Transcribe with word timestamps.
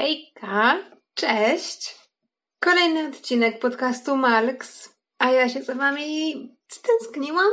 Hejka, 0.00 0.78
cześć! 1.14 1.98
Kolejny 2.60 3.08
odcinek 3.08 3.58
podcastu 3.58 4.16
Malks, 4.16 4.96
a 5.18 5.30
ja 5.30 5.48
się 5.48 5.62
za 5.62 5.74
wami 5.74 6.34
stęskniłam. 6.68 7.50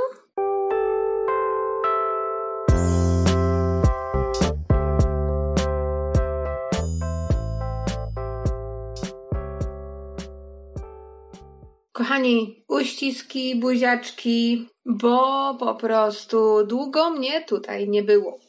Kochani, 11.91 12.65
uściski, 12.67 13.55
buziaczki, 13.55 14.69
bo 14.85 15.55
po 15.59 15.75
prostu 15.75 16.65
długo 16.65 17.09
mnie 17.09 17.45
tutaj 17.45 17.89
nie 17.89 18.03
było. 18.03 18.39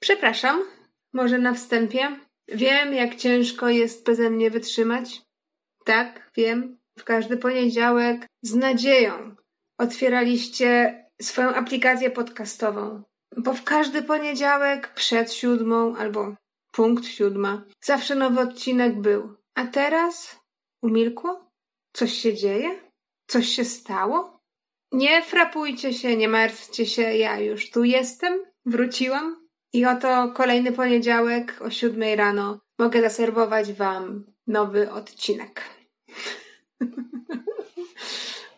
Przepraszam, 0.00 0.64
może 1.12 1.38
na 1.38 1.54
wstępie. 1.54 2.27
Wiem, 2.48 2.94
jak 2.94 3.14
ciężko 3.14 3.68
jest 3.68 4.06
beze 4.06 4.30
mnie 4.30 4.50
wytrzymać. 4.50 5.22
Tak, 5.84 6.30
wiem. 6.36 6.78
W 6.98 7.04
każdy 7.04 7.36
poniedziałek 7.36 8.26
z 8.42 8.54
nadzieją 8.54 9.36
otwieraliście 9.78 11.04
swoją 11.22 11.48
aplikację 11.48 12.10
podcastową. 12.10 13.02
Bo 13.36 13.54
w 13.54 13.64
każdy 13.64 14.02
poniedziałek 14.02 14.94
przed 14.94 15.32
siódmą 15.32 15.96
albo 15.96 16.34
punkt 16.72 17.06
siódma 17.06 17.64
zawsze 17.84 18.14
nowy 18.14 18.40
odcinek 18.40 19.00
był. 19.00 19.36
A 19.54 19.66
teraz 19.66 20.40
umilkło? 20.82 21.50
Coś 21.92 22.12
się 22.12 22.34
dzieje? 22.34 22.80
Coś 23.26 23.48
się 23.48 23.64
stało? 23.64 24.40
Nie 24.92 25.22
frapujcie 25.22 25.94
się, 25.94 26.16
nie 26.16 26.28
martwcie 26.28 26.86
się, 26.86 27.02
ja 27.02 27.40
już 27.40 27.70
tu 27.70 27.84
jestem, 27.84 28.44
wróciłam. 28.66 29.47
I 29.78 29.86
oto 29.86 30.32
kolejny 30.34 30.72
poniedziałek 30.72 31.62
o 31.62 31.70
siódmej 31.70 32.16
rano 32.16 32.60
mogę 32.78 33.00
zaserwować 33.00 33.72
Wam 33.72 34.24
nowy 34.46 34.90
odcinek. 34.90 35.62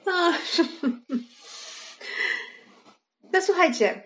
No, 0.07 0.33
no 3.33 3.43
słuchajcie, 3.43 4.03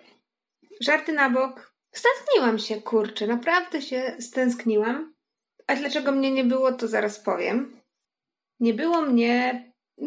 żarty 0.80 1.12
na 1.12 1.30
bok. 1.30 1.74
Stęskniłam 1.92 2.58
się, 2.58 2.82
kurczę, 2.82 3.26
naprawdę 3.26 3.82
się 3.82 4.16
stęskniłam. 4.20 5.14
A 5.66 5.74
dlaczego 5.76 6.12
mnie 6.12 6.30
nie 6.30 6.44
było, 6.44 6.72
to 6.72 6.88
zaraz 6.88 7.20
powiem. 7.20 7.80
Nie 8.60 8.74
było 8.74 9.00
mnie, 9.00 9.64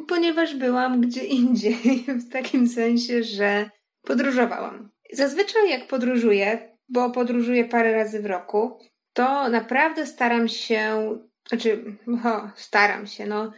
ponieważ 0.08 0.56
byłam 0.56 1.02
gdzie 1.02 1.24
indziej, 1.24 2.06
w 2.28 2.32
takim 2.32 2.68
sensie, 2.68 3.24
że 3.24 3.70
podróżowałam. 4.02 4.90
Zazwyczaj 5.14 5.70
jak 5.70 5.88
podróżuję, 5.88 6.77
bo 6.90 7.10
podróżuję 7.10 7.66
parę 7.66 7.94
razy 7.94 8.22
w 8.22 8.26
roku, 8.26 8.80
to 9.14 9.50
naprawdę 9.50 10.06
staram 10.06 10.48
się, 10.48 11.10
znaczy, 11.50 11.98
ho, 12.24 12.52
staram 12.56 13.08
się, 13.08 13.26
no, 13.26 13.52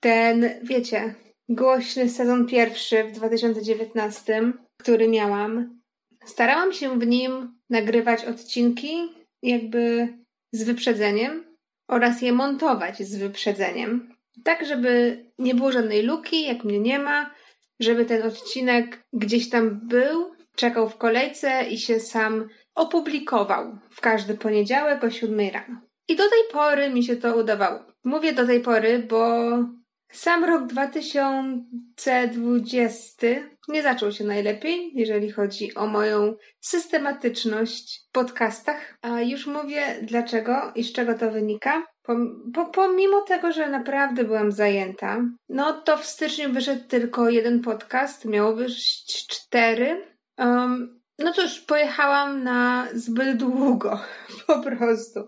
ten, 0.00 0.50
wiecie, 0.62 1.14
głośny 1.48 2.08
sezon 2.08 2.46
pierwszy 2.46 3.04
w 3.04 3.12
2019, 3.12 4.52
który 4.80 5.08
miałam, 5.08 5.80
starałam 6.24 6.72
się 6.72 6.98
w 6.98 7.06
nim 7.06 7.58
nagrywać 7.70 8.24
odcinki 8.24 9.12
jakby 9.42 10.08
z 10.52 10.64
wyprzedzeniem 10.64 11.56
oraz 11.88 12.22
je 12.22 12.32
montować 12.32 13.02
z 13.02 13.16
wyprzedzeniem. 13.16 14.14
Tak, 14.44 14.66
żeby 14.66 15.24
nie 15.38 15.54
było 15.54 15.72
żadnej 15.72 16.02
luki, 16.02 16.46
jak 16.46 16.64
mnie 16.64 16.80
nie 16.80 16.98
ma, 16.98 17.34
żeby 17.80 18.04
ten 18.04 18.22
odcinek 18.22 19.06
gdzieś 19.12 19.50
tam 19.50 19.80
był, 19.88 20.35
czekał 20.56 20.88
w 20.88 20.96
kolejce 20.96 21.64
i 21.70 21.78
się 21.78 22.00
sam 22.00 22.48
opublikował 22.74 23.78
w 23.90 24.00
każdy 24.00 24.34
poniedziałek 24.34 25.04
o 25.04 25.10
7 25.10 25.40
rano. 25.52 25.80
I 26.08 26.16
do 26.16 26.30
tej 26.30 26.42
pory 26.52 26.90
mi 26.90 27.04
się 27.04 27.16
to 27.16 27.36
udawało. 27.36 27.80
Mówię 28.04 28.32
do 28.32 28.46
tej 28.46 28.60
pory, 28.60 28.98
bo 28.98 29.48
sam 30.12 30.44
rok 30.44 30.66
2020 30.66 33.26
nie 33.68 33.82
zaczął 33.82 34.12
się 34.12 34.24
najlepiej, 34.24 34.92
jeżeli 34.94 35.30
chodzi 35.30 35.74
o 35.74 35.86
moją 35.86 36.34
systematyczność 36.60 38.06
w 38.08 38.12
podcastach. 38.12 38.98
A 39.02 39.22
już 39.22 39.46
mówię 39.46 39.98
dlaczego 40.02 40.72
i 40.74 40.84
z 40.84 40.92
czego 40.92 41.14
to 41.14 41.30
wynika. 41.30 41.86
Pomimo 42.72 43.20
tego, 43.20 43.52
że 43.52 43.70
naprawdę 43.70 44.24
byłam 44.24 44.52
zajęta, 44.52 45.24
no 45.48 45.72
to 45.72 45.96
w 45.96 46.06
styczniu 46.06 46.52
wyszedł 46.52 46.88
tylko 46.88 47.30
jeden 47.30 47.60
podcast, 47.60 48.24
miało 48.24 48.52
być 48.52 49.04
cztery. 49.28 50.15
Um, 50.38 51.00
no 51.18 51.32
cóż, 51.32 51.60
pojechałam 51.60 52.44
na 52.44 52.88
zbyt 52.94 53.36
długo, 53.36 54.00
po 54.46 54.62
prostu. 54.62 55.20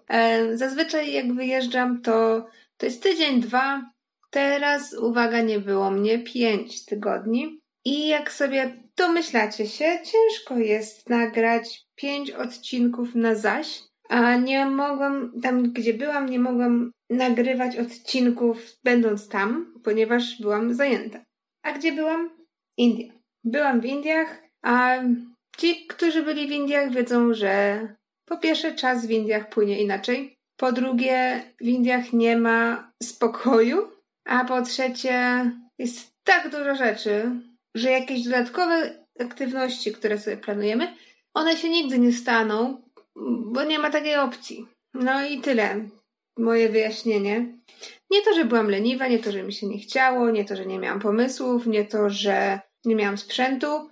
Zazwyczaj 0.54 1.12
jak 1.12 1.34
wyjeżdżam, 1.34 2.02
to, 2.02 2.46
to 2.76 2.86
jest 2.86 3.02
tydzień, 3.02 3.40
dwa. 3.40 3.90
Teraz, 4.30 4.94
uwaga, 4.94 5.40
nie 5.40 5.58
było 5.58 5.90
mnie 5.90 6.18
pięć 6.18 6.84
tygodni. 6.84 7.60
I 7.84 8.08
jak 8.08 8.32
sobie 8.32 8.82
domyślacie 8.96 9.66
się, 9.66 9.84
ciężko 9.84 10.58
jest 10.58 11.08
nagrać 11.08 11.86
pięć 11.94 12.30
odcinków 12.30 13.14
na 13.14 13.34
zaś, 13.34 13.82
a 14.08 14.36
nie 14.36 14.66
mogłam, 14.66 15.32
tam 15.42 15.72
gdzie 15.72 15.94
byłam, 15.94 16.28
nie 16.28 16.38
mogłam 16.38 16.92
nagrywać 17.10 17.76
odcinków 17.76 18.58
będąc 18.84 19.28
tam, 19.28 19.74
ponieważ 19.84 20.40
byłam 20.40 20.74
zajęta. 20.74 21.24
A 21.62 21.72
gdzie 21.72 21.92
byłam? 21.92 22.30
India. 22.76 23.12
Byłam 23.44 23.80
w 23.80 23.84
Indiach, 23.84 24.47
a 24.62 24.98
Ci, 25.58 25.86
którzy 25.86 26.22
byli 26.22 26.48
w 26.48 26.50
Indiach, 26.50 26.90
wiedzą, 26.92 27.34
że 27.34 27.80
po 28.28 28.36
pierwsze 28.36 28.74
czas 28.74 29.06
w 29.06 29.10
Indiach 29.10 29.48
płynie 29.48 29.82
inaczej, 29.82 30.36
po 30.56 30.72
drugie 30.72 31.42
w 31.60 31.66
Indiach 31.66 32.12
nie 32.12 32.36
ma 32.36 32.92
spokoju, 33.02 33.88
a 34.24 34.44
po 34.44 34.62
trzecie 34.62 35.50
jest 35.78 36.10
tak 36.24 36.50
dużo 36.50 36.74
rzeczy, 36.74 37.30
że 37.74 37.90
jakieś 37.90 38.24
dodatkowe 38.24 39.04
aktywności, 39.20 39.92
które 39.92 40.18
sobie 40.18 40.36
planujemy, 40.36 40.94
one 41.34 41.56
się 41.56 41.68
nigdy 41.68 41.98
nie 41.98 42.12
staną, 42.12 42.82
bo 43.52 43.64
nie 43.64 43.78
ma 43.78 43.90
takiej 43.90 44.16
opcji. 44.16 44.66
No 44.94 45.26
i 45.26 45.40
tyle. 45.40 45.88
Moje 46.38 46.68
wyjaśnienie. 46.68 47.58
Nie 48.10 48.22
to, 48.22 48.34
że 48.34 48.44
byłam 48.44 48.70
leniwa, 48.70 49.08
nie 49.08 49.18
to, 49.18 49.32
że 49.32 49.42
mi 49.42 49.52
się 49.52 49.66
nie 49.66 49.78
chciało, 49.78 50.30
nie 50.30 50.44
to, 50.44 50.56
że 50.56 50.66
nie 50.66 50.78
miałam 50.78 51.00
pomysłów, 51.00 51.66
nie 51.66 51.84
to, 51.84 52.10
że 52.10 52.60
nie 52.84 52.96
miałam 52.96 53.18
sprzętu, 53.18 53.88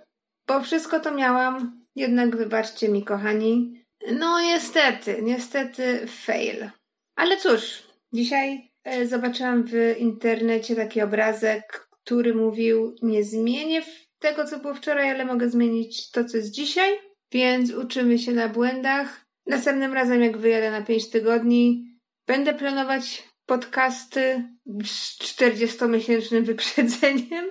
bo 0.47 0.61
wszystko 0.61 0.99
to 0.99 1.11
miałam, 1.11 1.85
jednak 1.95 2.35
wybaczcie 2.35 2.89
mi, 2.89 3.03
kochani. 3.03 3.83
No 4.11 4.41
niestety, 4.41 5.19
niestety 5.21 6.07
fail. 6.07 6.69
Ale 7.15 7.37
cóż, 7.37 7.83
dzisiaj 8.13 8.71
e, 8.83 9.07
zobaczyłam 9.07 9.63
w 9.63 9.95
internecie 9.97 10.75
taki 10.75 11.01
obrazek, 11.01 11.87
który 12.03 12.35
mówił: 12.35 12.95
Nie 13.01 13.23
zmienię 13.23 13.81
tego, 14.19 14.45
co 14.45 14.59
było 14.59 14.73
wczoraj, 14.73 15.09
ale 15.09 15.25
mogę 15.25 15.49
zmienić 15.49 16.11
to, 16.11 16.25
co 16.25 16.37
jest 16.37 16.51
dzisiaj. 16.51 16.99
Więc 17.31 17.73
uczymy 17.73 18.19
się 18.19 18.31
na 18.31 18.49
błędach. 18.49 19.25
Następnym 19.45 19.93
razem, 19.93 20.21
jak 20.21 20.37
wyjadę 20.37 20.71
na 20.71 20.81
5 20.81 21.09
tygodni, 21.09 21.83
będę 22.27 22.53
planować 22.53 23.23
podcasty 23.45 24.43
z 24.85 25.19
40-miesięcznym 25.19 26.43
wyprzedzeniem 26.43 27.45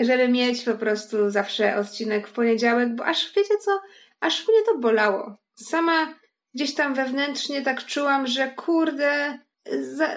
żeby 0.00 0.28
mieć 0.28 0.62
po 0.62 0.74
prostu 0.74 1.30
zawsze 1.30 1.76
odcinek 1.76 2.28
w 2.28 2.32
poniedziałek, 2.32 2.94
bo 2.94 3.04
aż 3.04 3.32
wiecie 3.36 3.58
co, 3.58 3.80
aż 4.20 4.48
mnie 4.48 4.62
to 4.66 4.78
bolało. 4.78 5.36
Sama 5.54 6.14
gdzieś 6.54 6.74
tam 6.74 6.94
wewnętrznie 6.94 7.62
tak 7.62 7.84
czułam, 7.84 8.26
że 8.26 8.50
kurde, 8.50 9.38
za, 9.80 10.16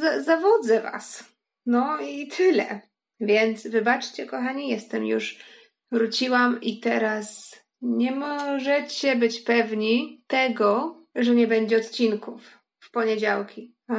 za, 0.00 0.22
zawodzę 0.22 0.80
was. 0.80 1.24
No 1.66 2.00
i 2.00 2.28
tyle. 2.28 2.80
Więc 3.20 3.66
wybaczcie, 3.66 4.26
kochani, 4.26 4.68
jestem 4.68 5.06
już, 5.06 5.38
wróciłam 5.92 6.60
i 6.60 6.80
teraz 6.80 7.56
nie 7.80 8.12
możecie 8.12 9.16
być 9.16 9.40
pewni 9.40 10.24
tego, 10.26 11.00
że 11.14 11.34
nie 11.34 11.46
będzie 11.46 11.76
odcinków 11.76 12.58
w 12.80 12.90
poniedziałki. 12.90 13.74
A 13.88 13.94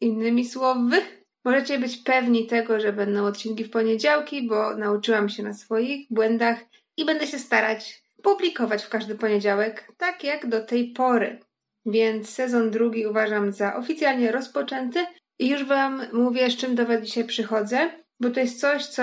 innymi 0.00 0.48
słowy, 0.48 1.02
Możecie 1.44 1.78
być 1.78 1.96
pewni 1.96 2.46
tego, 2.46 2.80
że 2.80 2.92
będą 2.92 3.26
odcinki 3.26 3.64
w 3.64 3.70
poniedziałki, 3.70 4.48
bo 4.48 4.76
nauczyłam 4.76 5.28
się 5.28 5.42
na 5.42 5.54
swoich 5.54 6.06
błędach 6.10 6.58
i 6.96 7.04
będę 7.04 7.26
się 7.26 7.38
starać 7.38 8.02
publikować 8.22 8.84
w 8.84 8.88
każdy 8.88 9.14
poniedziałek, 9.14 9.92
tak 9.96 10.24
jak 10.24 10.48
do 10.48 10.64
tej 10.64 10.92
pory. 10.92 11.38
Więc 11.86 12.28
sezon 12.28 12.70
drugi 12.70 13.06
uważam 13.06 13.52
za 13.52 13.76
oficjalnie 13.76 14.32
rozpoczęty 14.32 15.06
i 15.38 15.48
już 15.48 15.64
Wam 15.64 16.02
mówię, 16.12 16.50
z 16.50 16.56
czym 16.56 16.74
do 16.74 16.86
Was 16.86 17.02
dzisiaj 17.02 17.24
przychodzę, 17.24 17.90
bo 18.20 18.30
to 18.30 18.40
jest 18.40 18.60
coś, 18.60 18.86
co 18.86 19.02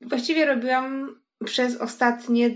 właściwie 0.00 0.46
robiłam 0.46 1.20
przez 1.44 1.76
ostatnie 1.76 2.50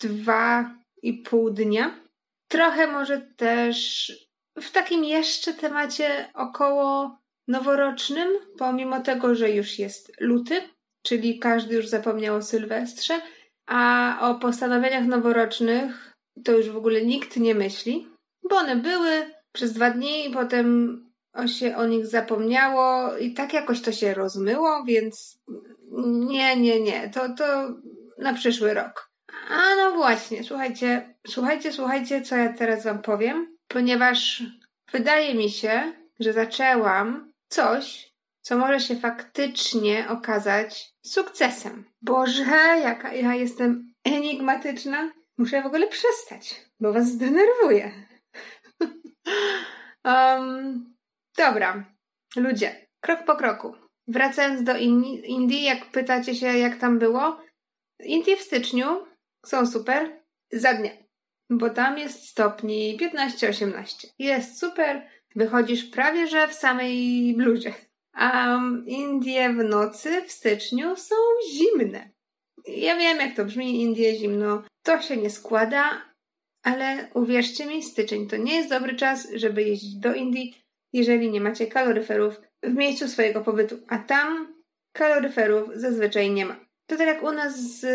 dwa 0.00 0.74
i 1.02 1.12
pół 1.14 1.50
dnia. 1.50 2.00
Trochę 2.48 2.86
może 2.86 3.20
też 3.20 4.12
w 4.60 4.70
takim 4.70 5.04
jeszcze 5.04 5.52
temacie 5.52 6.28
około 6.34 7.18
noworocznym, 7.48 8.28
pomimo 8.58 9.00
tego, 9.00 9.34
że 9.34 9.50
już 9.50 9.78
jest 9.78 10.12
luty, 10.20 10.62
czyli 11.02 11.38
każdy 11.38 11.74
już 11.74 11.88
zapomniał 11.88 12.36
o 12.36 12.42
Sylwestrze, 12.42 13.20
a 13.66 14.18
o 14.20 14.34
postanowieniach 14.34 15.06
noworocznych 15.06 16.12
to 16.44 16.52
już 16.52 16.70
w 16.70 16.76
ogóle 16.76 17.02
nikt 17.02 17.36
nie 17.36 17.54
myśli, 17.54 18.08
bo 18.50 18.56
one 18.56 18.76
były, 18.76 19.30
przez 19.52 19.72
dwa 19.72 19.90
dni 19.90 20.26
i 20.26 20.30
potem 20.30 21.00
się 21.46 21.76
o 21.76 21.86
nich 21.86 22.06
zapomniało 22.06 23.16
i 23.16 23.34
tak 23.34 23.52
jakoś 23.52 23.82
to 23.82 23.92
się 23.92 24.14
rozmyło, 24.14 24.84
więc 24.84 25.40
nie, 26.28 26.56
nie, 26.56 26.80
nie, 26.80 27.10
to, 27.14 27.34
to 27.34 27.74
na 28.18 28.34
przyszły 28.34 28.74
rok. 28.74 29.10
A 29.50 29.76
no 29.76 29.92
właśnie, 29.92 30.44
słuchajcie, 30.44 31.14
słuchajcie, 31.26 31.72
słuchajcie, 31.72 32.22
co 32.22 32.36
ja 32.36 32.52
teraz 32.52 32.84
wam 32.84 33.02
powiem, 33.02 33.56
ponieważ 33.68 34.42
wydaje 34.92 35.34
mi 35.34 35.50
się, 35.50 35.92
że 36.20 36.32
zaczęłam 36.32 37.29
coś, 37.50 38.12
co 38.40 38.58
może 38.58 38.80
się 38.80 38.96
faktycznie 38.96 40.08
okazać 40.08 40.92
sukcesem. 41.02 41.84
Boże, 42.02 42.78
jaka 42.82 43.14
ja 43.14 43.34
jestem 43.34 43.92
enigmatyczna. 44.04 45.12
Muszę 45.38 45.62
w 45.62 45.66
ogóle 45.66 45.86
przestać, 45.86 46.60
bo 46.80 46.92
was 46.92 47.08
zdenerwuję. 47.08 47.92
um, 50.04 50.94
dobra, 51.38 51.84
ludzie, 52.36 52.86
krok 53.00 53.24
po 53.24 53.36
kroku. 53.36 53.74
Wracając 54.08 54.62
do 54.62 54.76
Indii, 55.24 55.62
jak 55.62 55.86
pytacie 55.86 56.34
się, 56.34 56.46
jak 56.46 56.76
tam 56.76 56.98
było, 56.98 57.40
Indie 58.04 58.36
w 58.36 58.42
styczniu 58.42 59.06
są 59.46 59.66
super 59.66 60.22
za 60.52 60.74
dnia, 60.74 60.90
bo 61.50 61.70
tam 61.70 61.98
jest 61.98 62.28
stopni 62.28 62.98
15-18. 62.98 64.06
Jest 64.18 64.58
super, 64.58 65.08
wychodzisz 65.36 65.84
prawie 65.84 66.26
że 66.26 66.48
w 66.48 66.54
samej 66.54 67.34
bluzie. 67.36 67.74
A 68.12 68.60
Indie 68.86 69.52
w 69.52 69.64
nocy 69.64 70.22
w 70.22 70.32
styczniu 70.32 70.96
są 70.96 71.14
zimne. 71.52 72.10
Ja 72.66 72.96
wiem, 72.96 73.18
jak 73.18 73.36
to 73.36 73.44
brzmi, 73.44 73.80
Indie 73.80 74.16
zimno. 74.16 74.62
To 74.82 75.02
się 75.02 75.16
nie 75.16 75.30
składa, 75.30 76.02
ale 76.62 77.08
uwierzcie 77.14 77.66
mi, 77.66 77.82
styczeń 77.82 78.26
to 78.26 78.36
nie 78.36 78.56
jest 78.56 78.70
dobry 78.70 78.96
czas, 78.96 79.28
żeby 79.34 79.62
jeździć 79.62 79.96
do 79.96 80.14
Indii, 80.14 80.64
jeżeli 80.92 81.30
nie 81.30 81.40
macie 81.40 81.66
kaloryferów 81.66 82.40
w 82.62 82.74
miejscu 82.74 83.08
swojego 83.08 83.40
pobytu. 83.40 83.76
A 83.88 83.98
tam 83.98 84.54
kaloryferów 84.92 85.70
zazwyczaj 85.74 86.30
nie 86.30 86.46
ma. 86.46 86.56
To 86.86 86.96
tak 86.96 87.06
jak 87.06 87.22
u 87.22 87.32
nas 87.32 87.60
z 87.60 87.86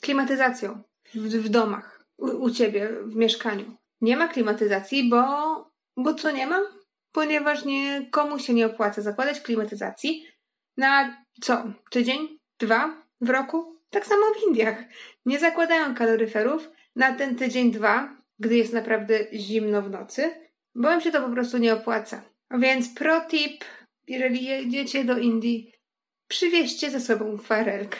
klimatyzacją 0.00 0.82
w, 1.14 1.18
w 1.18 1.48
domach, 1.48 2.04
u, 2.18 2.26
u 2.26 2.50
ciebie 2.50 2.88
w 3.04 3.16
mieszkaniu. 3.16 3.76
Nie 4.00 4.16
ma 4.16 4.28
klimatyzacji, 4.28 5.08
bo, 5.08 5.16
bo 5.96 6.14
co 6.14 6.30
nie 6.30 6.46
ma? 6.46 6.60
Ponieważ 7.12 7.64
nie, 7.64 8.06
komu 8.10 8.38
się 8.38 8.54
nie 8.54 8.66
opłaca 8.66 9.02
zakładać 9.02 9.40
klimatyzacji 9.40 10.26
na 10.76 11.22
co? 11.40 11.72
Tydzień? 11.90 12.38
Dwa 12.58 13.02
w 13.20 13.30
roku? 13.30 13.76
Tak 13.90 14.06
samo 14.06 14.22
w 14.34 14.48
Indiach. 14.48 14.84
Nie 15.26 15.38
zakładają 15.38 15.94
kaloryferów 15.94 16.70
na 16.96 17.12
ten 17.12 17.36
tydzień, 17.36 17.70
dwa, 17.70 18.16
gdy 18.38 18.56
jest 18.56 18.72
naprawdę 18.72 19.18
zimno 19.32 19.82
w 19.82 19.90
nocy, 19.90 20.48
bo 20.74 20.92
im 20.92 21.00
się 21.00 21.10
to 21.10 21.22
po 21.22 21.30
prostu 21.30 21.58
nie 21.58 21.74
opłaca. 21.74 22.22
Więc 22.50 22.94
pro 22.94 23.20
tip, 23.20 23.64
jeżeli 24.06 24.44
jedziecie 24.44 25.04
do 25.04 25.18
Indii, 25.18 25.72
przywieźcie 26.28 26.90
ze 26.90 27.00
sobą 27.00 27.38
farelkę. 27.38 27.98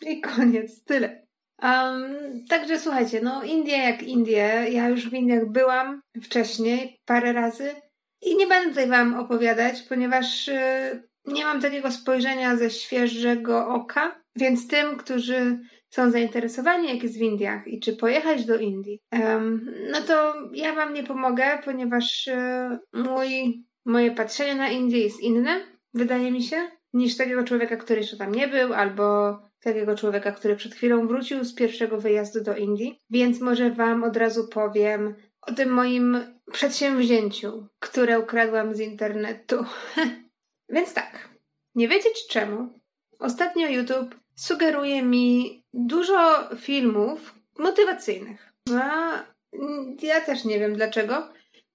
I 0.00 0.20
koniec, 0.20 0.84
tyle. 0.84 1.27
Um, 1.62 2.44
także 2.48 2.78
słuchajcie, 2.78 3.20
no 3.22 3.42
Indie 3.42 3.78
jak 3.78 4.02
Indie. 4.02 4.66
Ja 4.70 4.88
już 4.88 5.10
w 5.10 5.14
Indiach 5.14 5.46
byłam 5.46 6.00
wcześniej 6.22 7.00
parę 7.04 7.32
razy 7.32 7.74
i 8.22 8.36
nie 8.36 8.46
będę 8.46 8.68
tutaj 8.68 8.88
Wam 8.88 9.14
opowiadać, 9.14 9.82
ponieważ 9.82 10.48
y, 10.48 11.02
nie 11.26 11.44
mam 11.44 11.60
takiego 11.60 11.90
spojrzenia 11.90 12.56
ze 12.56 12.70
świeżego 12.70 13.68
oka, 13.68 14.20
więc 14.36 14.68
tym, 14.68 14.96
którzy 14.96 15.58
są 15.90 16.10
zainteresowani, 16.10 16.88
jak 16.88 17.02
jest 17.02 17.18
w 17.18 17.22
Indiach 17.22 17.68
i 17.68 17.80
czy 17.80 17.96
pojechać 17.96 18.44
do 18.44 18.58
Indii, 18.58 19.00
um, 19.12 19.74
no 19.90 20.00
to 20.00 20.34
ja 20.52 20.74
Wam 20.74 20.94
nie 20.94 21.02
pomogę, 21.02 21.58
ponieważ 21.64 22.26
y, 22.26 22.78
mój, 22.92 23.62
moje 23.84 24.10
patrzenie 24.10 24.54
na 24.54 24.68
Indię 24.68 24.98
jest 24.98 25.20
inne, 25.20 25.60
wydaje 25.94 26.30
mi 26.30 26.42
się, 26.42 26.56
niż 26.92 27.16
takiego 27.16 27.44
człowieka, 27.44 27.76
który 27.76 28.00
jeszcze 28.00 28.16
tam 28.16 28.34
nie 28.34 28.48
był, 28.48 28.74
albo 28.74 29.38
takiego 29.60 29.96
człowieka, 29.96 30.32
który 30.32 30.56
przed 30.56 30.74
chwilą 30.74 31.06
wrócił 31.06 31.44
z 31.44 31.54
pierwszego 31.54 32.00
wyjazdu 32.00 32.40
do 32.40 32.56
Indii, 32.56 33.00
więc 33.10 33.40
może 33.40 33.70
Wam 33.70 34.04
od 34.04 34.16
razu 34.16 34.48
powiem 34.48 35.14
o 35.40 35.52
tym 35.52 35.68
moim 35.68 36.18
przedsięwzięciu, 36.52 37.66
które 37.78 38.20
ukradłam 38.20 38.74
z 38.74 38.80
internetu. 38.80 39.64
więc 40.74 40.94
tak, 40.94 41.28
nie 41.74 41.88
wiedzieć 41.88 42.26
czemu, 42.30 42.68
ostatnio 43.18 43.68
YouTube 43.68 44.14
sugeruje 44.36 45.02
mi 45.02 45.62
dużo 45.72 46.48
filmów 46.56 47.34
motywacyjnych. 47.58 48.52
A 48.82 49.10
ja 50.02 50.20
też 50.20 50.44
nie 50.44 50.58
wiem 50.58 50.74
dlaczego, 50.74 51.28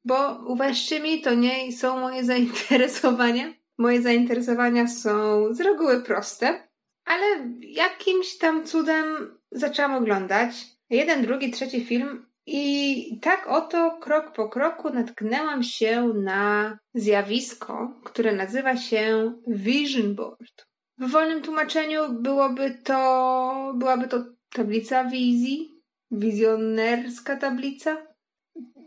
bo 0.06 0.44
uwierzcie 0.47 1.00
mi, 1.00 1.21
to 1.21 1.33
nie 1.33 1.71
są 1.71 2.00
moje 2.00 2.24
zainteresowania. 2.33 3.53
Moje 3.77 4.01
zainteresowania 4.01 4.88
są 4.88 5.47
z 5.53 5.62
reguły 5.62 6.01
proste 6.01 6.68
ale 7.05 7.25
jakimś 7.61 8.38
tam 8.38 8.65
cudem 8.65 9.38
zaczęłam 9.51 9.95
oglądać 9.95 10.65
jeden, 10.89 11.21
drugi, 11.21 11.51
trzeci 11.51 11.85
film 11.85 12.25
i 12.45 13.19
tak 13.21 13.47
oto 13.47 13.97
krok 14.01 14.33
po 14.33 14.50
kroku 14.50 14.89
natknęłam 14.89 15.63
się 15.63 16.07
na 16.07 16.77
zjawisko, 16.94 18.01
które 18.03 18.35
nazywa 18.35 18.77
się 18.77 19.33
vision 19.47 20.15
board. 20.15 20.67
W 20.97 21.11
wolnym 21.11 21.41
tłumaczeniu 21.41 22.13
byłoby 22.13 22.77
to, 22.83 23.73
byłaby 23.75 24.07
to 24.07 24.23
tablica 24.50 25.03
wizji, 25.03 25.81
wizjonerska 26.11 27.35
tablica. 27.35 27.97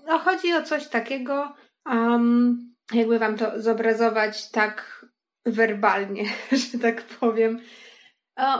No, 0.06 0.18
chodzi 0.18 0.52
o 0.52 0.62
coś 0.62 0.88
takiego, 0.88 1.54
um, 1.86 2.74
jakby 2.92 3.18
wam 3.18 3.36
to 3.36 3.62
zobrazować 3.62 4.50
tak 4.50 5.06
werbalnie, 5.46 6.24
że 6.72 6.78
tak 6.78 7.02
powiem. 7.02 7.60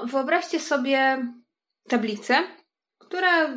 Wyobraźcie 0.05 0.61
sobie 0.61 1.27
tablicę, 1.89 2.43
która 2.99 3.57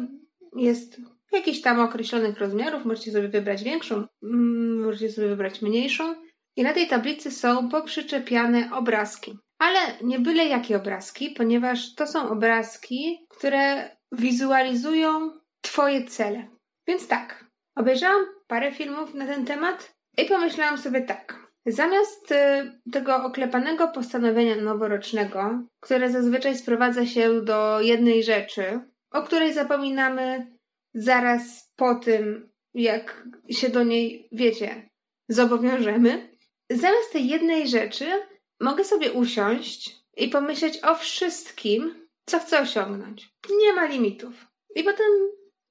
jest 0.55 1.01
jakichś 1.31 1.61
tam 1.61 1.79
określonych 1.79 2.39
rozmiarów. 2.39 2.85
Możecie 2.85 3.11
sobie 3.11 3.27
wybrać 3.27 3.63
większą, 3.63 4.07
mm, 4.23 4.85
możecie 4.85 5.11
sobie 5.11 5.27
wybrać 5.27 5.61
mniejszą. 5.61 6.15
I 6.55 6.63
na 6.63 6.73
tej 6.73 6.87
tablicy 6.87 7.31
są 7.31 7.69
poprzyczepiane 7.69 8.69
obrazki. 8.73 9.37
Ale 9.59 9.79
nie 10.03 10.19
byle 10.19 10.45
jakie 10.45 10.77
obrazki, 10.77 11.29
ponieważ 11.29 11.95
to 11.95 12.07
są 12.07 12.29
obrazki, 12.29 13.25
które 13.29 13.89
wizualizują 14.11 15.31
Twoje 15.61 16.05
cele. 16.05 16.47
Więc 16.87 17.07
tak, 17.07 17.45
obejrzałam 17.75 18.25
parę 18.47 18.71
filmów 18.71 19.13
na 19.13 19.25
ten 19.25 19.45
temat 19.45 19.95
i 20.17 20.25
pomyślałam 20.25 20.77
sobie 20.77 21.01
tak. 21.01 21.48
Zamiast 21.65 22.31
y, 22.31 22.35
tego 22.91 23.15
oklepanego 23.15 23.87
postanowienia 23.87 24.55
noworocznego, 24.55 25.63
które 25.79 26.11
zazwyczaj 26.11 26.57
sprowadza 26.57 27.05
się 27.05 27.41
do 27.41 27.81
jednej 27.81 28.23
rzeczy, 28.23 28.79
o 29.11 29.21
której 29.21 29.53
zapominamy 29.53 30.57
zaraz 30.93 31.73
po 31.75 31.95
tym, 31.95 32.49
jak 32.73 33.27
się 33.49 33.69
do 33.69 33.83
niej, 33.83 34.29
wiecie, 34.31 34.89
zobowiążemy, 35.29 36.37
zamiast 36.69 37.11
tej 37.11 37.27
jednej 37.27 37.67
rzeczy 37.67 38.05
mogę 38.59 38.83
sobie 38.83 39.11
usiąść 39.11 39.99
i 40.17 40.29
pomyśleć 40.29 40.83
o 40.83 40.95
wszystkim, 40.95 42.07
co 42.25 42.39
chcę 42.39 42.61
osiągnąć. 42.61 43.29
Nie 43.57 43.73
ma 43.73 43.85
limitów. 43.85 44.47
I 44.75 44.83
potem, 44.83 45.07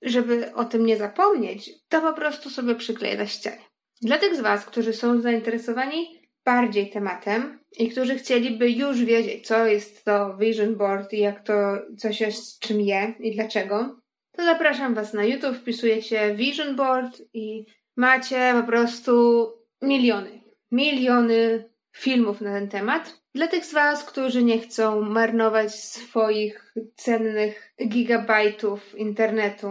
żeby 0.03 0.55
o 0.55 0.65
tym 0.65 0.87
nie 0.87 0.97
zapomnieć, 0.97 1.71
to 1.89 2.01
po 2.01 2.13
prostu 2.13 2.51
sobie 2.51 2.75
przykleję 2.75 3.17
na 3.17 3.27
ścianie. 3.27 3.68
Dla 4.03 4.19
tych 4.19 4.37
z 4.37 4.41
Was, 4.41 4.65
którzy 4.65 4.93
są 4.93 5.21
zainteresowani 5.21 6.21
bardziej 6.45 6.91
tematem 6.91 7.59
i 7.79 7.91
którzy 7.91 8.15
chcieliby 8.15 8.71
już 8.71 9.05
wiedzieć, 9.05 9.47
co 9.47 9.67
jest 9.67 10.05
to 10.05 10.37
Vision 10.37 10.77
Board 10.77 11.13
i 11.13 11.19
jak 11.19 11.45
to, 11.45 11.55
co 11.99 12.13
się 12.13 12.33
z 12.33 12.59
czym 12.59 12.81
je 12.81 13.15
i 13.21 13.35
dlaczego, 13.35 14.01
to 14.33 14.45
zapraszam 14.45 14.95
Was 14.95 15.15
na 15.15 15.25
YouTube, 15.25 15.57
wpisujecie 15.57 16.35
Vision 16.35 16.77
Board 16.77 17.23
i 17.35 17.67
macie 17.97 18.55
po 18.61 18.67
prostu 18.67 19.47
miliony, 19.83 20.41
miliony 20.73 21.71
filmów 21.97 22.41
na 22.41 22.53
ten 22.53 22.69
temat. 22.69 23.21
Dla 23.35 23.47
tych 23.47 23.65
z 23.65 23.73
Was, 23.73 24.05
którzy 24.05 24.45
nie 24.45 24.59
chcą 24.59 25.01
marnować 25.01 25.75
swoich 25.75 26.75
cennych 26.97 27.75
gigabajtów 27.89 28.99
internetu, 28.99 29.69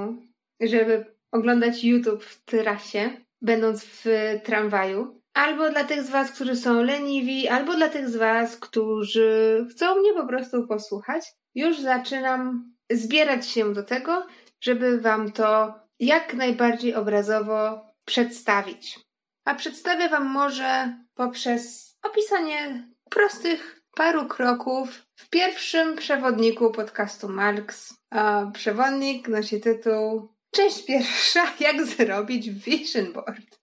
żeby 0.62 1.06
oglądać 1.32 1.84
YouTube 1.84 2.24
w 2.24 2.46
trasie, 2.46 3.27
będąc 3.41 3.84
w 3.86 4.06
tramwaju. 4.44 5.22
Albo 5.34 5.70
dla 5.70 5.84
tych 5.84 6.03
z 6.03 6.10
Was, 6.10 6.32
którzy 6.32 6.56
są 6.56 6.84
leniwi, 6.84 7.48
albo 7.48 7.75
dla 7.75 7.89
tych 7.89 8.10
z 8.10 8.15
Was, 8.15 8.58
którzy 8.58 9.65
chcą 9.72 9.96
mnie 9.96 10.13
po 10.13 10.27
prostu 10.27 10.67
posłuchać. 10.67 11.25
Już 11.56 11.79
zaczynam 11.79 12.74
zbierać 12.91 13.48
się 13.48 13.74
do 13.74 13.84
tego, 13.84 14.27
żeby 14.62 15.01
Wam 15.01 15.32
to 15.32 15.74
jak 16.00 16.34
najbardziej 16.34 16.96
obrazowo 16.96 17.86
przedstawić. 18.06 19.00
A 19.46 19.56
przedstawię 19.56 20.10
Wam 20.10 20.25
może 20.25 20.98
poprzez 21.15 21.96
opisanie 22.03 22.88
prostych 23.10 23.82
paru 23.96 24.25
kroków 24.25 25.01
w 25.15 25.29
pierwszym 25.29 25.96
przewodniku 25.96 26.72
podcastu 26.72 27.29
Marx. 27.29 27.94
A 28.12 28.46
przewodnik 28.53 29.27
nosi 29.27 29.62
tytuł 29.62 30.37
Część 30.58 30.86
pierwsza, 30.86 31.54
jak 31.60 31.86
zrobić 31.86 32.50
vision 32.50 33.14
board. 33.14 33.60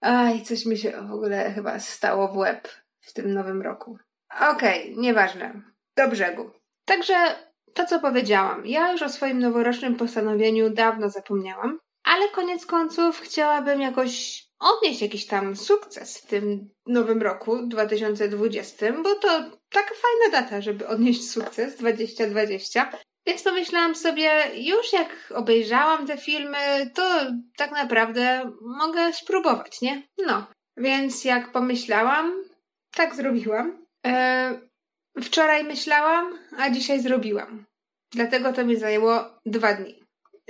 Aj, 0.00 0.42
coś 0.42 0.66
mi 0.66 0.78
się 0.78 0.92
w 1.08 1.12
ogóle 1.12 1.52
chyba 1.52 1.80
stało 1.80 2.28
w 2.28 2.36
łeb 2.36 2.68
w 3.00 3.12
tym 3.12 3.34
nowym 3.34 3.62
roku. 3.62 3.98
Okej, 4.50 4.92
okay, 4.92 5.02
nieważne. 5.02 5.62
Do 5.96 6.08
brzegu. 6.08 6.50
Także 6.84 7.14
to, 7.74 7.86
co 7.86 8.00
powiedziałam. 8.00 8.66
Ja 8.66 8.92
już 8.92 9.02
o 9.02 9.08
swoim 9.08 9.38
noworocznym 9.38 9.96
postanowieniu 9.96 10.70
dawno 10.70 11.10
zapomniałam, 11.10 11.78
ale 12.04 12.28
koniec 12.28 12.66
końców 12.66 13.20
chciałabym 13.20 13.80
jakoś 13.80 14.44
odnieść 14.58 15.02
jakiś 15.02 15.26
tam 15.26 15.56
sukces 15.56 16.18
w 16.18 16.26
tym 16.26 16.70
nowym 16.86 17.22
roku 17.22 17.66
2020, 17.66 18.92
bo 18.92 19.14
to 19.14 19.28
taka 19.70 19.94
fajna 19.94 20.40
data, 20.40 20.60
żeby 20.60 20.86
odnieść 20.86 21.30
sukces 21.30 21.76
2020. 21.76 22.92
Więc 23.28 23.42
pomyślałam 23.42 23.94
sobie, 23.94 24.30
już 24.54 24.92
jak 24.92 25.32
obejrzałam 25.34 26.06
te 26.06 26.16
filmy, 26.16 26.90
to 26.94 27.02
tak 27.56 27.70
naprawdę 27.70 28.52
mogę 28.60 29.12
spróbować, 29.12 29.80
nie? 29.80 30.02
No. 30.26 30.46
Więc 30.76 31.24
jak 31.24 31.52
pomyślałam, 31.52 32.44
tak 32.94 33.14
zrobiłam. 33.14 33.86
E, 34.06 34.60
wczoraj 35.22 35.64
myślałam, 35.64 36.38
a 36.58 36.70
dzisiaj 36.70 37.00
zrobiłam. 37.00 37.64
Dlatego 38.12 38.52
to 38.52 38.64
mi 38.64 38.76
zajęło 38.76 39.24
dwa 39.46 39.74
dni. 39.74 40.04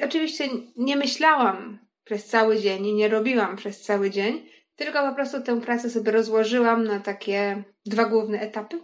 Oczywiście 0.04 0.44
nie 0.76 0.96
myślałam 0.96 1.78
przez 2.04 2.26
cały 2.26 2.58
dzień 2.58 2.86
i 2.86 2.94
nie 2.94 3.08
robiłam 3.08 3.56
przez 3.56 3.80
cały 3.82 4.10
dzień, 4.10 4.48
tylko 4.76 5.08
po 5.08 5.14
prostu 5.14 5.42
tę 5.42 5.60
pracę 5.60 5.90
sobie 5.90 6.12
rozłożyłam 6.12 6.84
na 6.84 7.00
takie 7.00 7.64
dwa 7.86 8.04
główne 8.04 8.40
etapy. 8.40 8.80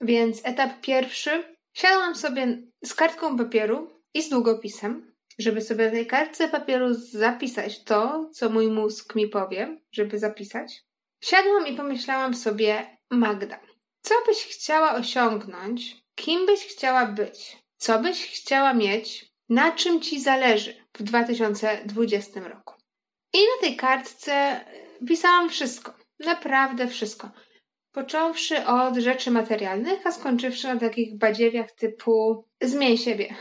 Więc 0.00 0.40
etap 0.44 0.80
pierwszy, 0.80 1.56
siadłam 1.72 2.16
sobie 2.16 2.62
z 2.84 2.94
kartką 2.94 3.38
papieru 3.38 4.00
i 4.14 4.22
z 4.22 4.28
długopisem, 4.28 5.14
żeby 5.38 5.60
sobie 5.60 5.84
na 5.84 5.90
tej 5.90 6.06
kartce 6.06 6.48
papieru 6.48 6.94
zapisać 6.94 7.84
to, 7.84 8.30
co 8.32 8.50
mój 8.50 8.68
mózg 8.68 9.14
mi 9.14 9.28
powie, 9.28 9.80
żeby 9.92 10.18
zapisać. 10.18 10.84
Siadłam 11.20 11.66
i 11.66 11.76
pomyślałam 11.76 12.34
sobie, 12.34 12.98
Magda, 13.10 13.60
co 14.02 14.14
byś 14.26 14.44
chciała 14.44 14.94
osiągnąć, 14.94 15.96
kim 16.14 16.46
byś 16.46 16.66
chciała 16.66 17.06
być, 17.06 17.56
co 17.76 17.98
byś 17.98 18.26
chciała 18.26 18.74
mieć, 18.74 19.32
na 19.48 19.72
czym 19.72 20.00
ci 20.00 20.20
zależy 20.20 20.74
w 20.94 21.02
2020 21.02 22.48
roku. 22.48 22.74
I 23.32 23.38
na 23.38 23.60
tej 23.60 23.76
kartce 23.76 24.64
pisałam 25.08 25.48
wszystko, 25.50 25.94
naprawdę 26.18 26.88
wszystko. 26.88 27.30
Począwszy 27.92 28.66
od 28.66 28.96
rzeczy 28.96 29.30
materialnych, 29.30 30.06
a 30.06 30.12
skończywszy 30.12 30.68
na 30.68 30.80
takich 30.80 31.18
badziewiach 31.18 31.72
typu 31.72 32.44
zmień 32.60 32.96
siebie 32.96 33.34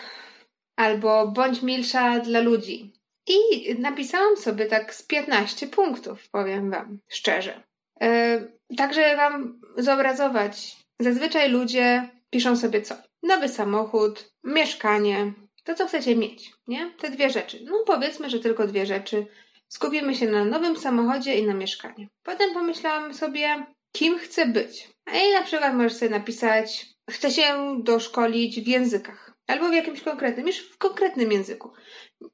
albo 0.75 1.27
bądź 1.27 1.62
milsza 1.62 2.20
dla 2.20 2.39
ludzi. 2.39 2.93
I 3.27 3.36
napisałam 3.79 4.38
sobie 4.38 4.65
tak 4.65 4.96
z 4.96 5.03
15 5.03 5.67
punktów, 5.67 6.29
powiem 6.29 6.72
Wam 6.72 7.00
szczerze. 7.10 7.63
Yy, 8.01 8.77
także 8.77 9.15
Wam 9.15 9.62
zobrazować. 9.77 10.77
Zazwyczaj 11.00 11.50
ludzie 11.50 12.10
piszą 12.29 12.58
sobie 12.58 12.81
co? 12.81 12.96
Nowy 13.24 13.50
samochód, 13.50 14.34
mieszkanie, 14.43 15.34
to 15.63 15.75
co 15.75 15.88
chcecie 15.88 16.15
mieć, 16.15 16.51
nie? 16.67 16.91
Te 17.00 17.10
dwie 17.10 17.29
rzeczy. 17.29 17.60
No 17.63 17.84
powiedzmy, 17.86 18.29
że 18.29 18.39
tylko 18.39 18.67
dwie 18.67 18.86
rzeczy. 18.86 19.25
Skupimy 19.67 20.15
się 20.15 20.27
na 20.27 20.46
nowym 20.46 20.77
samochodzie 20.77 21.36
i 21.36 21.48
na 21.48 21.53
mieszkaniu. 21.53 22.08
Potem 22.24 22.53
pomyślałam 22.53 23.13
sobie, 23.13 23.65
kim 23.92 24.20
chcę 24.20 24.46
być. 24.46 24.90
I 25.14 25.34
na 25.34 25.42
przykład 25.42 25.74
możesz 25.74 25.94
sobie 25.94 26.12
napisać, 26.12 26.86
chcę 27.10 27.32
się 27.32 27.78
doszkolić 27.84 28.62
w 28.62 28.68
językach. 28.68 29.34
Albo 29.48 29.70
w 29.70 29.74
jakimś 29.74 30.02
konkretnym, 30.02 30.48
już 30.48 30.58
w 30.58 30.78
konkretnym 30.78 31.32
języku. 31.32 31.72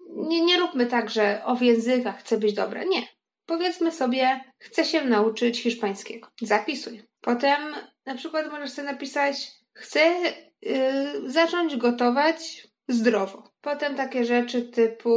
Nie, 0.10 0.42
nie 0.42 0.58
róbmy 0.58 0.86
tak, 0.86 1.10
że 1.10 1.42
o 1.46 1.56
w 1.56 1.62
językach 1.62 2.20
chcę 2.20 2.38
być 2.38 2.54
dobra. 2.54 2.84
Nie. 2.84 3.08
Powiedzmy 3.46 3.92
sobie, 3.92 4.40
chcę 4.60 4.86
się 4.86 5.06
nauczyć 5.06 5.62
hiszpańskiego. 5.62 6.28
Zapisuj. 6.42 7.02
Potem 7.22 7.76
na 8.06 8.16
przykład 8.16 8.52
możesz 8.52 8.70
sobie 8.70 8.92
napisać, 8.92 9.52
chcę 9.74 10.16
yy, 10.62 11.32
zacząć 11.32 11.76
gotować 11.76 12.68
zdrowo. 12.88 13.44
Potem 13.62 13.96
takie 13.96 14.26
rzeczy 14.26 14.62
typu, 14.62 15.12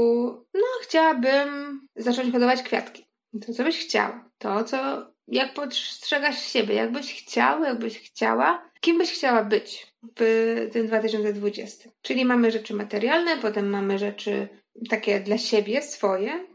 no 0.55 0.67
chciałabym 0.83 1.81
zacząć 1.97 2.33
hodować 2.33 2.63
kwiatki. 2.63 3.07
To, 3.47 3.53
co 3.53 3.65
byś 3.65 3.79
chciała. 3.79 4.31
To, 4.39 4.65
co, 4.65 5.07
jak 5.31 5.55
postrzegasz 5.55 6.43
siebie, 6.43 6.75
jakbyś 6.75 7.23
chciał, 7.23 7.65
jakbyś 7.65 7.99
chciała, 7.99 8.71
kim 8.81 8.99
byś 8.99 9.13
chciała 9.13 9.45
być 9.45 9.87
w 10.17 10.69
tym 10.73 10.87
2020. 10.87 11.91
Czyli 12.03 12.25
mamy 12.25 12.51
rzeczy 12.51 12.75
materialne, 12.75 13.37
potem 13.37 13.71
mamy 13.71 13.99
rzeczy 13.99 14.49
takie 14.89 15.21
dla 15.21 15.39
siebie, 15.39 15.83
swoje. 15.83 16.47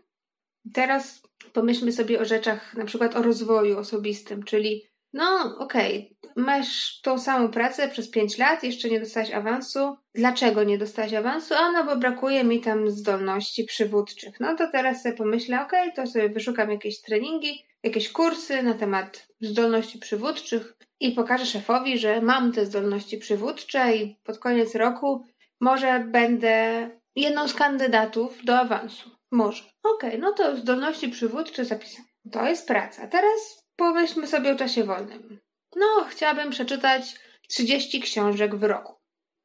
Teraz 0.73 1.21
pomyślmy 1.53 1.91
sobie 1.91 2.19
o 2.19 2.25
rzeczach, 2.25 2.73
na 2.73 2.85
przykład 2.85 3.15
o 3.15 3.21
rozwoju 3.21 3.77
osobistym, 3.77 4.43
czyli 4.43 4.85
no 5.13 5.57
okej, 5.59 6.17
okay, 6.21 6.43
masz 6.45 7.01
tą 7.01 7.19
samą 7.19 7.51
pracę 7.51 7.89
przez 7.89 8.09
5 8.09 8.37
lat, 8.37 8.63
jeszcze 8.63 8.89
nie 8.89 8.99
dostałaś 8.99 9.31
awansu. 9.31 9.97
Dlaczego 10.15 10.63
nie 10.63 10.77
dostałaś 10.77 11.13
awansu? 11.13 11.53
A 11.53 11.71
no 11.71 11.83
bo 11.83 11.95
brakuje 11.95 12.43
mi 12.43 12.61
tam 12.61 12.91
zdolności 12.91 13.63
przywódczych. 13.63 14.39
No 14.39 14.55
to 14.55 14.71
teraz 14.71 15.03
sobie 15.03 15.15
pomyślę, 15.15 15.61
okej, 15.61 15.91
okay, 15.91 16.05
to 16.05 16.11
sobie 16.11 16.29
wyszukam 16.29 16.71
jakieś 16.71 17.01
treningi, 17.01 17.65
jakieś 17.85 18.11
kursy 18.11 18.63
na 18.63 18.73
temat 18.73 19.27
zdolności 19.41 19.99
przywódczych 19.99 20.73
i 20.99 21.11
pokażę 21.11 21.45
szefowi, 21.45 21.97
że 21.97 22.21
mam 22.21 22.51
te 22.51 22.65
zdolności 22.65 23.17
przywódcze 23.17 23.95
i 23.95 24.15
pod 24.23 24.39
koniec 24.39 24.75
roku 24.75 25.25
może 25.61 25.99
będę 25.99 26.89
jedną 27.15 27.47
z 27.47 27.53
kandydatów 27.53 28.45
do 28.45 28.59
awansu. 28.59 29.09
Może. 29.31 29.63
Okej, 29.83 30.09
okay, 30.09 30.17
no 30.17 30.31
to 30.31 30.57
zdolności 30.57 31.09
przywódcze 31.09 31.65
zapisane. 31.65 32.07
To 32.31 32.45
jest 32.45 32.67
praca. 32.67 33.07
Teraz 33.07 33.63
pomyślmy 33.75 34.27
sobie 34.27 34.51
o 34.51 34.55
czasie 34.55 34.83
wolnym. 34.83 35.39
No, 35.75 36.05
chciałabym 36.09 36.49
przeczytać 36.49 37.15
30 37.47 38.01
książek 38.01 38.55
w 38.55 38.63
roku. 38.63 38.93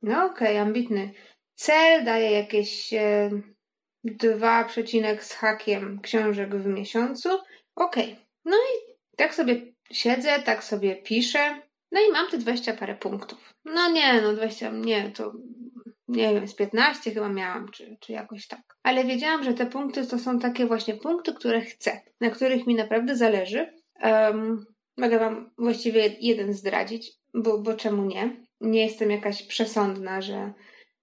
No 0.03 0.25
okej, 0.25 0.49
okay, 0.49 0.61
ambitny. 0.61 1.13
Cel 1.55 2.05
daje 2.05 2.31
jakieś 2.31 2.95
e, 2.95 3.31
2, 4.05 4.69
z 5.21 5.33
hakiem 5.33 6.01
książek 6.01 6.55
w 6.55 6.67
miesiącu. 6.67 7.29
Okej. 7.77 8.13
Okay. 8.13 8.30
No 8.45 8.57
i 8.57 8.95
tak 9.17 9.35
sobie 9.35 9.73
siedzę, 9.91 10.43
tak 10.43 10.65
sobie 10.65 10.97
piszę. 10.97 11.63
No 11.93 12.01
i 12.01 12.13
mam 12.13 12.31
te 12.31 12.39
20 12.39 12.73
parę 12.73 12.95
punktów. 12.95 13.55
No 13.65 13.91
nie, 13.91 14.23
no 14.23 14.33
20, 14.33 14.71
nie, 14.71 15.11
to 15.11 15.33
nie 16.11 16.35
wiem, 16.35 16.49
z 16.49 16.55
15 16.55 17.11
chyba 17.11 17.29
miałam, 17.29 17.69
czy, 17.69 17.97
czy 18.01 18.13
jakoś 18.13 18.47
tak. 18.47 18.61
Ale 18.83 19.05
wiedziałam, 19.05 19.45
że 19.45 19.55
te 19.55 19.67
punkty 19.67 20.07
to 20.07 20.19
są 20.19 20.39
takie 20.39 20.67
właśnie 20.67 20.95
punkty, 20.95 21.35
które 21.35 21.61
chcę, 21.61 22.01
na 22.21 22.31
których 22.31 22.67
mi 22.67 22.75
naprawdę 22.75 23.17
zależy. 23.17 23.73
Um, 24.03 24.67
mogę 24.97 25.19
Wam 25.19 25.51
właściwie 25.59 26.17
jeden 26.21 26.53
zdradzić, 26.53 27.13
bo, 27.35 27.59
bo 27.59 27.75
czemu 27.75 28.05
nie? 28.05 28.37
Nie 28.61 28.85
jestem 28.85 29.11
jakaś 29.11 29.43
przesądna, 29.43 30.21
że 30.21 30.53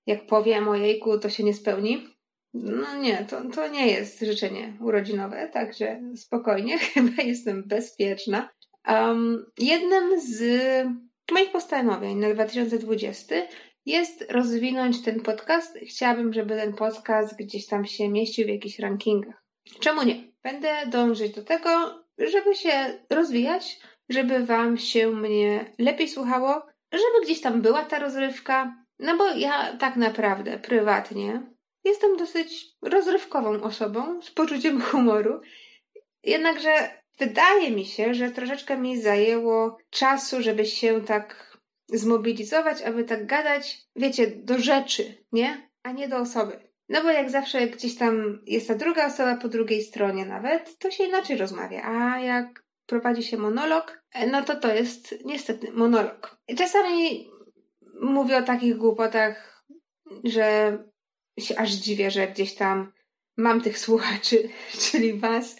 jak 0.06 0.25
powiem 0.25 0.70
o 0.70 0.75
jejku, 0.75 1.20
to 1.20 1.29
się 1.29 1.44
nie 1.44 1.53
spełni. 1.53 2.16
No 2.63 2.95
nie, 2.95 3.25
to, 3.29 3.49
to 3.49 3.67
nie 3.67 3.87
jest 3.87 4.19
życzenie 4.19 4.73
urodzinowe, 4.81 5.49
także 5.53 6.01
spokojnie, 6.15 6.77
chyba 6.93 7.23
jestem 7.23 7.63
bezpieczna. 7.67 8.49
Um, 8.87 9.45
jednym 9.57 10.21
z 10.21 10.41
moich 11.31 11.51
postanowień 11.51 12.17
na 12.17 12.33
2020 12.33 13.35
jest 13.85 14.31
rozwinąć 14.31 15.01
ten 15.01 15.21
podcast. 15.21 15.77
Chciałabym, 15.87 16.33
żeby 16.33 16.55
ten 16.55 16.73
podcast 16.73 17.37
gdzieś 17.37 17.67
tam 17.67 17.85
się 17.85 18.09
mieścił 18.09 18.45
w 18.45 18.49
jakichś 18.49 18.79
rankingach. 18.79 19.43
Czemu 19.79 20.03
nie? 20.03 20.23
Będę 20.43 20.69
dążyć 20.87 21.35
do 21.35 21.43
tego, 21.43 21.69
żeby 22.17 22.55
się 22.55 22.99
rozwijać, 23.09 23.79
żeby 24.09 24.45
Wam 24.45 24.77
się 24.77 25.11
mnie 25.11 25.73
lepiej 25.79 26.07
słuchało, 26.07 26.65
żeby 26.91 27.25
gdzieś 27.25 27.41
tam 27.41 27.61
była 27.61 27.85
ta 27.85 27.99
rozrywka. 27.99 28.75
No 28.99 29.17
bo 29.17 29.27
ja 29.27 29.77
tak 29.77 29.95
naprawdę, 29.95 30.59
prywatnie, 30.59 31.56
jestem 31.88 32.17
dosyć 32.17 32.65
rozrywkową 32.82 33.62
osobą 33.63 34.22
z 34.22 34.32
poczuciem 34.32 34.82
humoru. 34.82 35.41
Jednakże 36.24 36.70
wydaje 37.20 37.72
mi 37.72 37.86
się, 37.86 38.13
że 38.13 38.32
troszeczkę 38.32 38.77
mi 38.77 39.01
zajęło 39.01 39.77
czasu, 39.89 40.41
żeby 40.41 40.65
się 40.65 41.01
tak 41.01 41.58
zmobilizować, 41.89 42.82
aby 42.82 43.03
tak 43.03 43.25
gadać, 43.25 43.77
wiecie, 43.96 44.27
do 44.27 44.60
rzeczy, 44.60 45.25
nie? 45.32 45.70
A 45.84 45.91
nie 45.91 46.08
do 46.08 46.17
osoby. 46.17 46.67
No 46.89 47.01
bo 47.01 47.10
jak 47.10 47.29
zawsze 47.29 47.67
gdzieś 47.67 47.96
tam 47.96 48.41
jest 48.46 48.67
ta 48.67 48.75
druga 48.75 49.08
osoba 49.08 49.36
po 49.36 49.48
drugiej 49.48 49.82
stronie 49.84 50.25
nawet, 50.25 50.77
to 50.77 50.91
się 50.91 51.03
inaczej 51.03 51.38
rozmawia. 51.38 51.84
A 51.84 52.20
jak 52.20 52.63
prowadzi 52.86 53.24
się 53.24 53.38
monolog, 53.38 54.03
no 54.32 54.44
to 54.44 54.56
to 54.56 54.74
jest 54.74 55.25
niestety 55.25 55.72
monolog. 55.72 56.38
Czasami 56.58 57.32
mówię 58.01 58.38
o 58.38 58.44
takich 58.44 58.77
głupotach, 58.77 59.65
że 60.24 60.77
się 61.39 61.58
aż 61.58 61.72
dziwię, 61.72 62.12
że 62.12 62.27
gdzieś 62.27 62.56
tam 62.56 62.91
mam 63.38 63.62
tych 63.62 63.79
słuchaczy, 63.79 64.50
czyli 64.91 65.13
was. 65.13 65.56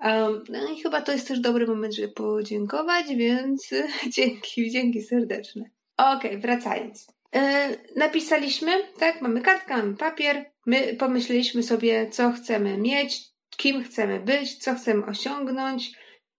Um, 0.00 0.44
no 0.48 0.72
i 0.72 0.80
chyba 0.80 1.02
to 1.02 1.12
jest 1.12 1.28
też 1.28 1.40
dobry 1.40 1.66
moment, 1.66 1.94
żeby 1.94 2.08
podziękować, 2.08 3.06
więc 3.16 3.70
dzięki, 4.16 4.70
dzięki 4.70 5.02
serdeczne. 5.02 5.64
Okej, 5.96 6.30
okay, 6.30 6.38
wracając. 6.38 7.06
Yy, 7.34 7.40
napisaliśmy, 7.96 8.72
tak, 8.98 9.20
mamy 9.22 9.40
kartkę, 9.40 9.76
mamy 9.76 9.96
papier, 9.96 10.44
my 10.66 10.94
pomyśleliśmy 10.94 11.62
sobie, 11.62 12.10
co 12.10 12.32
chcemy 12.32 12.78
mieć, 12.78 13.32
kim 13.56 13.84
chcemy 13.84 14.20
być, 14.20 14.58
co 14.58 14.74
chcemy 14.74 15.06
osiągnąć. 15.06 15.92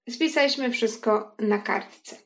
Spisaliśmy 0.09 0.71
wszystko 0.71 1.35
na 1.39 1.59
kartce. 1.59 2.17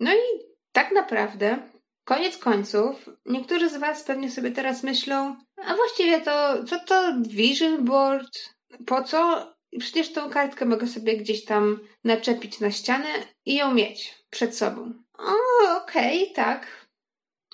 No 0.00 0.14
i 0.14 0.52
tak 0.72 0.92
naprawdę, 0.92 1.58
koniec 2.04 2.38
końców, 2.38 3.08
niektórzy 3.26 3.68
z 3.68 3.76
Was 3.76 4.04
pewnie 4.04 4.30
sobie 4.30 4.50
teraz 4.50 4.82
myślą, 4.82 5.36
a 5.56 5.76
właściwie 5.76 6.20
to, 6.20 6.64
co 6.64 6.80
to 6.80 7.12
vision 7.20 7.84
board? 7.84 8.54
Po 8.86 9.04
co? 9.04 9.52
Przecież 9.78 10.12
tą 10.12 10.30
kartkę 10.30 10.64
mogę 10.64 10.86
sobie 10.86 11.16
gdzieś 11.16 11.44
tam 11.44 11.80
naczepić 12.04 12.60
na 12.60 12.70
ścianę 12.70 13.08
i 13.46 13.54
ją 13.54 13.74
mieć 13.74 14.24
przed 14.30 14.56
sobą. 14.56 14.92
O, 15.18 15.32
okej, 15.76 16.22
okay, 16.22 16.34
tak. 16.34 16.86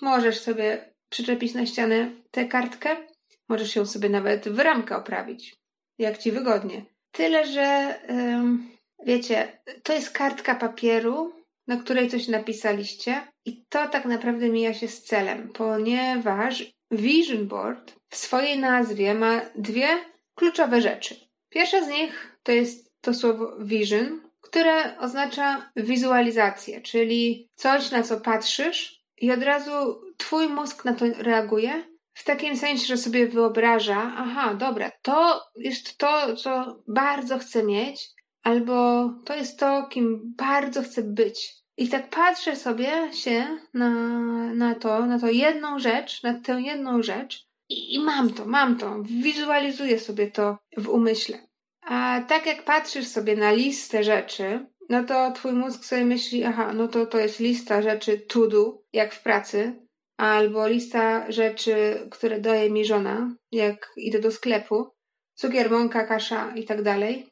Możesz 0.02 0.40
sobie 0.40 0.94
przyczepić 1.08 1.54
na 1.54 1.66
ścianę 1.66 2.10
tę 2.30 2.44
kartkę. 2.46 2.96
Możesz 3.48 3.76
ją 3.76 3.86
sobie 3.86 4.08
nawet 4.08 4.48
w 4.48 4.58
ramkę 4.58 4.96
oprawić, 4.96 5.56
jak 5.98 6.18
ci 6.18 6.32
wygodnie. 6.32 6.84
Tyle, 7.12 7.46
że 7.46 7.98
wiecie, 9.04 9.60
to 9.82 9.92
jest 9.92 10.10
kartka 10.10 10.54
papieru, 10.54 11.37
na 11.68 11.76
której 11.76 12.10
coś 12.10 12.28
napisaliście, 12.28 13.28
i 13.44 13.64
to 13.68 13.88
tak 13.88 14.04
naprawdę 14.04 14.48
mija 14.48 14.74
się 14.74 14.88
z 14.88 15.02
celem, 15.02 15.48
ponieważ 15.48 16.64
Vision 16.90 17.46
Board 17.46 17.94
w 18.08 18.16
swojej 18.16 18.58
nazwie 18.58 19.14
ma 19.14 19.40
dwie 19.56 19.88
kluczowe 20.34 20.80
rzeczy. 20.80 21.16
Pierwsza 21.48 21.84
z 21.84 21.88
nich 21.88 22.38
to 22.42 22.52
jest 22.52 22.92
to 23.00 23.14
słowo 23.14 23.56
vision, 23.60 24.20
które 24.40 24.98
oznacza 24.98 25.70
wizualizację, 25.76 26.80
czyli 26.80 27.48
coś, 27.54 27.90
na 27.90 28.02
co 28.02 28.20
patrzysz 28.20 29.04
i 29.20 29.32
od 29.32 29.42
razu 29.42 30.00
twój 30.16 30.48
mózg 30.48 30.84
na 30.84 30.94
to 30.94 31.04
reaguje. 31.18 31.84
W 32.14 32.24
takim 32.24 32.56
sensie, 32.56 32.86
że 32.86 32.96
sobie 32.96 33.28
wyobraża, 33.28 34.12
aha, 34.16 34.54
dobra, 34.54 34.90
to 35.02 35.42
jest 35.56 35.98
to, 35.98 36.36
co 36.36 36.82
bardzo 36.88 37.38
chcę 37.38 37.62
mieć, 37.62 38.08
albo 38.42 39.08
to 39.24 39.34
jest 39.34 39.58
to, 39.58 39.86
kim 39.90 40.34
bardzo 40.36 40.82
chcę 40.82 41.02
być. 41.02 41.54
I 41.76 41.88
tak 41.88 42.10
patrzę 42.10 42.56
sobie 42.56 43.12
się 43.12 43.58
na, 43.74 43.90
na 44.54 44.74
to, 44.74 45.06
na 45.06 45.18
to 45.18 45.30
jedną 45.30 45.78
rzecz, 45.78 46.22
na 46.22 46.40
tę 46.40 46.60
jedną 46.60 47.02
rzecz 47.02 47.46
i, 47.68 47.94
i 47.94 47.98
mam 47.98 48.32
to, 48.32 48.46
mam 48.46 48.78
to, 48.78 49.02
wizualizuję 49.02 50.00
sobie 50.00 50.30
to 50.30 50.58
w 50.76 50.88
umyśle. 50.88 51.48
A 51.82 52.20
tak 52.28 52.46
jak 52.46 52.64
patrzysz 52.64 53.06
sobie 53.06 53.36
na 53.36 53.52
listę 53.52 54.04
rzeczy, 54.04 54.66
no 54.88 55.04
to 55.04 55.32
twój 55.32 55.52
mózg 55.52 55.84
sobie 55.84 56.04
myśli, 56.04 56.44
aha, 56.44 56.72
no 56.74 56.88
to 56.88 57.06
to 57.06 57.18
jest 57.18 57.40
lista 57.40 57.82
rzeczy 57.82 58.18
to 58.18 58.46
do, 58.46 58.82
jak 58.92 59.14
w 59.14 59.22
pracy, 59.22 59.86
albo 60.16 60.68
lista 60.68 61.32
rzeczy, 61.32 62.06
które 62.10 62.40
daje 62.40 62.70
mi 62.70 62.84
żona, 62.84 63.34
jak 63.52 63.92
idę 63.96 64.18
do 64.18 64.30
sklepu, 64.30 64.90
cukier, 65.34 65.70
mąka, 65.70 66.06
kasza 66.06 66.52
i 66.56 66.64
tak 66.64 66.82
dalej. 66.82 67.26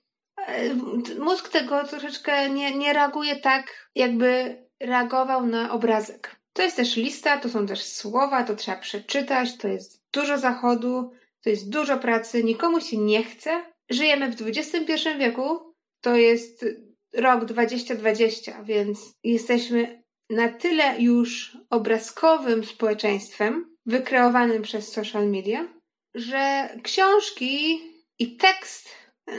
Mózg 1.18 1.48
tego 1.48 1.84
troszeczkę 1.84 2.50
nie, 2.50 2.76
nie 2.76 2.92
reaguje 2.92 3.36
tak, 3.36 3.90
jakby 3.94 4.56
reagował 4.80 5.46
na 5.46 5.72
obrazek. 5.72 6.36
To 6.52 6.62
jest 6.62 6.76
też 6.76 6.96
lista, 6.96 7.40
to 7.40 7.48
są 7.48 7.66
też 7.66 7.82
słowa, 7.84 8.44
to 8.44 8.56
trzeba 8.56 8.76
przeczytać, 8.76 9.56
to 9.56 9.68
jest 9.68 10.02
dużo 10.12 10.38
zachodu, 10.38 11.10
to 11.42 11.50
jest 11.50 11.70
dużo 11.70 11.98
pracy, 11.98 12.44
nikomu 12.44 12.80
się 12.80 12.96
nie 12.96 13.22
chce. 13.22 13.64
Żyjemy 13.90 14.32
w 14.32 14.42
XXI 14.42 15.08
wieku, 15.18 15.74
to 16.00 16.16
jest 16.16 16.64
rok 17.14 17.44
2020, 17.44 18.62
więc 18.62 19.14
jesteśmy 19.24 20.02
na 20.30 20.48
tyle 20.48 21.00
już 21.00 21.58
obrazkowym 21.70 22.64
społeczeństwem, 22.64 23.76
wykreowanym 23.86 24.62
przez 24.62 24.92
social 24.92 25.30
media, 25.30 25.68
że 26.14 26.68
książki 26.82 27.80
i 28.18 28.36
tekst, 28.36 28.88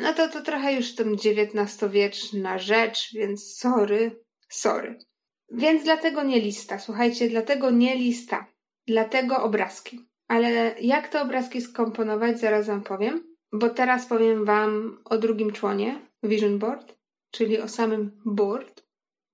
no 0.02 0.14
to 0.14 0.28
to 0.28 0.42
trochę 0.42 0.74
już 0.74 0.96
tam 0.96 1.14
XIX-wieczna 1.14 2.58
rzecz, 2.58 3.14
więc 3.14 3.58
sorry, 3.58 4.24
sorry. 4.50 5.00
Więc 5.52 5.84
dlatego 5.84 6.24
nie 6.24 6.40
lista, 6.40 6.80
słuchajcie, 6.80 7.30
dlatego 7.30 7.72
nie 7.72 7.96
lista, 7.96 8.46
dlatego 8.88 9.44
obrazki. 9.44 10.00
Ale 10.28 10.76
jak 10.82 11.08
te 11.08 11.22
obrazki 11.22 11.62
skomponować, 11.62 12.40
zaraz 12.40 12.68
Wam 12.68 12.84
powiem, 12.84 13.36
bo 13.52 13.70
teraz 13.70 14.06
powiem 14.06 14.46
Wam 14.46 15.02
o 15.06 15.18
drugim 15.18 15.52
członie, 15.52 16.02
Vision 16.24 16.60
Board, 16.60 16.98
czyli 17.32 17.60
o 17.60 17.68
samym 17.68 18.22
board. 18.26 18.84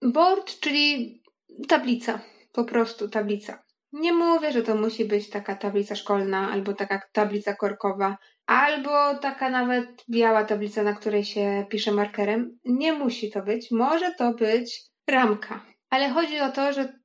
Board, 0.01 0.59
czyli 0.59 1.21
tablica, 1.67 2.21
po 2.51 2.63
prostu 2.63 3.09
tablica. 3.09 3.62
Nie 3.93 4.13
mówię, 4.13 4.51
że 4.51 4.62
to 4.62 4.75
musi 4.75 5.06
być 5.06 5.29
taka 5.29 5.56
tablica 5.56 5.95
szkolna, 5.95 6.51
albo 6.51 6.73
taka 6.73 7.01
tablica 7.12 7.56
korkowa, 7.56 8.17
albo 8.45 9.15
taka 9.15 9.49
nawet 9.49 10.06
biała 10.10 10.43
tablica, 10.43 10.84
na 10.84 10.93
której 10.93 11.25
się 11.25 11.65
pisze 11.69 11.91
markerem. 11.91 12.60
Nie 12.65 12.93
musi 12.93 13.32
to 13.32 13.41
być. 13.41 13.71
Może 13.71 14.13
to 14.13 14.34
być 14.34 14.82
ramka. 15.08 15.65
Ale 15.89 16.10
chodzi 16.10 16.39
o 16.39 16.51
to, 16.51 16.73
że 16.73 16.99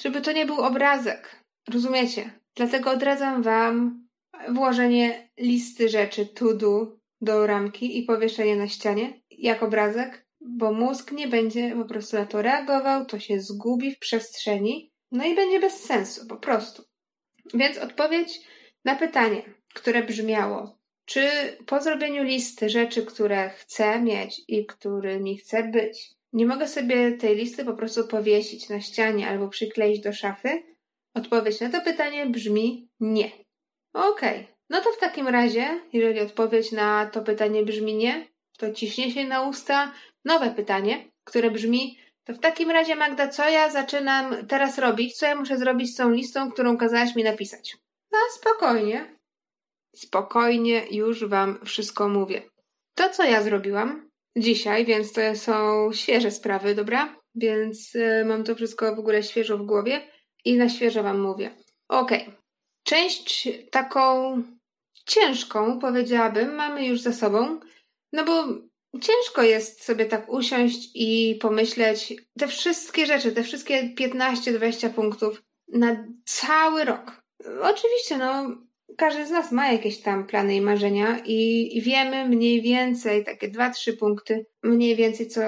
żeby 0.00 0.20
to 0.20 0.32
nie 0.32 0.46
był 0.46 0.60
obrazek. 0.60 1.44
Rozumiecie? 1.72 2.30
Dlatego 2.56 2.90
odradzam 2.90 3.42
Wam 3.42 4.06
włożenie 4.48 5.28
listy 5.38 5.88
rzeczy 5.88 6.26
to 6.26 6.54
do 6.54 7.02
do 7.22 7.46
ramki 7.46 7.98
i 7.98 8.02
powieszenie 8.02 8.56
na 8.56 8.68
ścianie 8.68 9.20
jak 9.30 9.62
obrazek, 9.62 10.26
bo 10.40 10.72
mózg 10.72 11.12
nie 11.12 11.28
będzie 11.28 11.76
po 11.76 11.84
prostu 11.84 12.16
na 12.16 12.26
to 12.26 12.42
reagował, 12.42 13.06
to 13.06 13.18
się 13.18 13.40
zgubi 13.40 13.94
w 13.94 13.98
przestrzeni, 13.98 14.91
no 15.12 15.24
i 15.24 15.34
będzie 15.34 15.60
bez 15.60 15.84
sensu, 15.84 16.26
po 16.26 16.36
prostu. 16.36 16.82
Więc 17.54 17.78
odpowiedź 17.78 18.40
na 18.84 18.96
pytanie, 18.96 19.42
które 19.74 20.02
brzmiało, 20.02 20.78
czy 21.04 21.28
po 21.66 21.80
zrobieniu 21.80 22.22
listy 22.22 22.70
rzeczy, 22.70 23.06
które 23.06 23.50
chcę 23.50 24.00
mieć 24.00 24.40
i 24.48 24.66
którymi 24.66 25.38
chcę 25.38 25.64
być, 25.64 26.10
nie 26.32 26.46
mogę 26.46 26.68
sobie 26.68 27.12
tej 27.12 27.36
listy 27.36 27.64
po 27.64 27.74
prostu 27.74 28.08
powiesić 28.08 28.68
na 28.68 28.80
ścianie 28.80 29.28
albo 29.28 29.48
przykleić 29.48 30.00
do 30.00 30.12
szafy? 30.12 30.62
Odpowiedź 31.14 31.60
na 31.60 31.68
to 31.70 31.80
pytanie 31.80 32.26
brzmi 32.26 32.88
nie. 33.00 33.30
Okej, 33.92 34.40
okay. 34.40 34.46
no 34.70 34.80
to 34.80 34.92
w 34.92 34.98
takim 34.98 35.28
razie, 35.28 35.80
jeżeli 35.92 36.20
odpowiedź 36.20 36.72
na 36.72 37.06
to 37.06 37.22
pytanie 37.22 37.62
brzmi 37.62 37.94
nie, 37.94 38.26
to 38.58 38.72
ciśnie 38.72 39.10
się 39.10 39.24
na 39.24 39.48
usta 39.48 39.92
nowe 40.24 40.50
pytanie, 40.50 41.10
które 41.24 41.50
brzmi: 41.50 41.98
To 42.24 42.34
w 42.34 42.38
takim 42.38 42.70
razie, 42.70 42.96
Magda, 42.96 43.28
co 43.28 43.48
ja 43.48 43.70
zaczynam 43.70 44.46
teraz 44.46 44.78
robić? 44.78 45.16
Co 45.16 45.26
ja 45.26 45.34
muszę 45.34 45.58
zrobić 45.58 45.94
z 45.94 45.96
tą 45.96 46.10
listą, 46.10 46.50
którą 46.52 46.76
kazałaś 46.76 47.16
mi 47.16 47.24
napisać? 47.24 47.76
No, 48.12 48.18
spokojnie. 48.34 49.16
Spokojnie, 49.96 50.86
już 50.90 51.24
Wam 51.24 51.58
wszystko 51.64 52.08
mówię. 52.08 52.42
To, 52.94 53.10
co 53.10 53.24
ja 53.24 53.42
zrobiłam 53.42 54.10
dzisiaj, 54.36 54.84
więc 54.84 55.12
to 55.12 55.20
są 55.34 55.88
świeże 55.92 56.30
sprawy, 56.30 56.74
dobra? 56.74 57.16
Więc 57.34 57.94
y, 57.94 58.24
mam 58.26 58.44
to 58.44 58.54
wszystko 58.54 58.96
w 58.96 58.98
ogóle 58.98 59.22
świeżo 59.22 59.58
w 59.58 59.66
głowie 59.66 60.08
i 60.44 60.56
na 60.56 60.68
świeżo 60.68 61.02
Wam 61.02 61.20
mówię. 61.20 61.56
Okej. 61.88 62.22
Okay. 62.22 62.34
Część 62.84 63.48
taką 63.70 64.36
ciężką, 65.06 65.78
powiedziałabym, 65.78 66.54
mamy 66.54 66.86
już 66.86 67.00
za 67.00 67.12
sobą, 67.12 67.60
no 68.12 68.24
bo 68.24 68.44
ciężko 69.00 69.42
jest 69.42 69.84
sobie 69.84 70.06
tak 70.06 70.28
usiąść 70.28 70.90
i 70.94 71.38
pomyśleć 71.40 72.14
te 72.38 72.48
wszystkie 72.48 73.06
rzeczy, 73.06 73.32
te 73.32 73.42
wszystkie 73.42 73.94
15-20 73.98 74.90
punktów 74.90 75.42
na 75.68 76.06
cały 76.24 76.84
rok. 76.84 77.22
Oczywiście, 77.62 78.18
no, 78.18 78.56
każdy 78.96 79.26
z 79.26 79.30
nas 79.30 79.52
ma 79.52 79.72
jakieś 79.72 80.00
tam 80.00 80.26
plany 80.26 80.56
i 80.56 80.60
marzenia 80.60 81.18
i, 81.24 81.80
wiemy 81.84 82.28
mniej 82.28 82.62
więcej, 82.62 83.24
takie 83.24 83.48
2-3 83.48 83.96
punkty, 83.96 84.46
mniej 84.62 84.96
więcej, 84.96 85.28
co, 85.28 85.40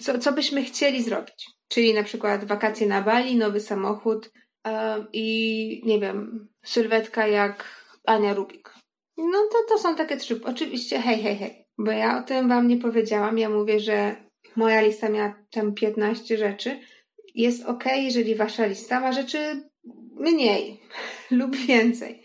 co, 0.00 0.18
co 0.18 0.32
byśmy 0.32 0.64
chcieli 0.64 1.02
zrobić. 1.02 1.46
Czyli 1.68 1.94
na 1.94 2.02
przykład 2.02 2.44
wakacje 2.44 2.86
na 2.86 3.02
Bali, 3.02 3.36
nowy 3.36 3.60
samochód 3.60 4.30
yy, 4.66 4.72
i 5.12 5.82
nie 5.86 6.00
wiem, 6.00 6.48
sylwetka 6.64 7.26
jak 7.26 7.64
Ania 8.04 8.34
Rubik. 8.34 8.74
No 9.16 9.38
to, 9.52 9.58
to 9.68 9.78
są 9.78 9.96
takie 9.96 10.16
trzy. 10.16 10.40
Oczywiście, 10.44 10.98
hej, 10.98 11.22
hej, 11.22 11.36
hej. 11.36 11.59
Bo 11.84 11.90
ja 11.90 12.18
o 12.18 12.22
tym 12.22 12.48
wam 12.48 12.68
nie 12.68 12.76
powiedziałam. 12.76 13.38
Ja 13.38 13.48
mówię, 13.48 13.80
że 13.80 14.16
moja 14.56 14.80
lista 14.80 15.08
miała 15.08 15.34
tam 15.50 15.74
15 15.74 16.36
rzeczy. 16.36 16.80
Jest 17.34 17.64
ok, 17.64 17.84
jeżeli 17.96 18.34
wasza 18.34 18.66
lista 18.66 19.00
ma 19.00 19.12
rzeczy 19.12 19.70
mniej 20.16 20.80
lub 21.40 21.56
więcej. 21.56 22.22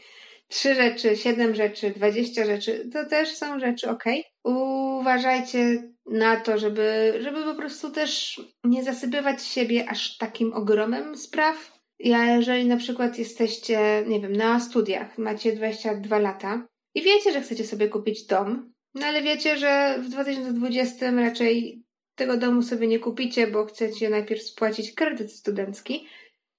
Trzy 0.48 0.76
rzeczy, 0.76 1.18
siedem 1.18 1.56
rzeczy, 1.56 1.92
dwadzieścia 1.92 2.46
rzeczy, 2.46 2.90
to 2.94 3.06
też 3.06 3.36
są 3.36 3.60
rzeczy 3.60 3.90
ok. 3.90 4.04
Uważajcie 4.44 5.84
na 6.06 6.40
to, 6.40 6.58
żeby, 6.58 7.14
żeby 7.20 7.44
po 7.44 7.56
prostu 7.56 7.92
też 7.92 8.42
nie 8.64 8.84
zasypywać 8.84 9.44
siebie 9.44 9.90
aż 9.90 10.18
takim 10.18 10.54
ogromem 10.54 11.18
spraw. 11.18 11.80
Ja, 12.00 12.36
jeżeli 12.36 12.66
na 12.66 12.78
przykład 12.78 13.20
jesteście, 13.20 14.04
nie 14.08 14.20
wiem, 14.20 14.34
na 14.34 14.60
studiach, 14.60 15.18
macie 15.18 15.54
22 15.54 16.20
lata 16.20 16.68
i 16.96 17.02
wiecie, 17.02 17.32
że 17.32 17.42
chcecie 17.42 17.64
sobie 17.64 17.88
kupić 17.88 18.26
dom, 18.26 18.75
no 18.96 19.06
ale 19.06 19.22
wiecie, 19.22 19.58
że 19.58 20.00
w 20.00 20.10
2020 20.10 21.12
raczej 21.12 21.84
tego 22.16 22.38
domu 22.38 22.62
sobie 22.62 22.88
nie 22.88 23.00
kupicie, 23.00 23.48
bo 23.48 23.66
chcecie 23.66 24.10
najpierw 24.10 24.42
spłacić 24.44 24.92
kredyt 24.92 25.32
studencki, 25.32 26.08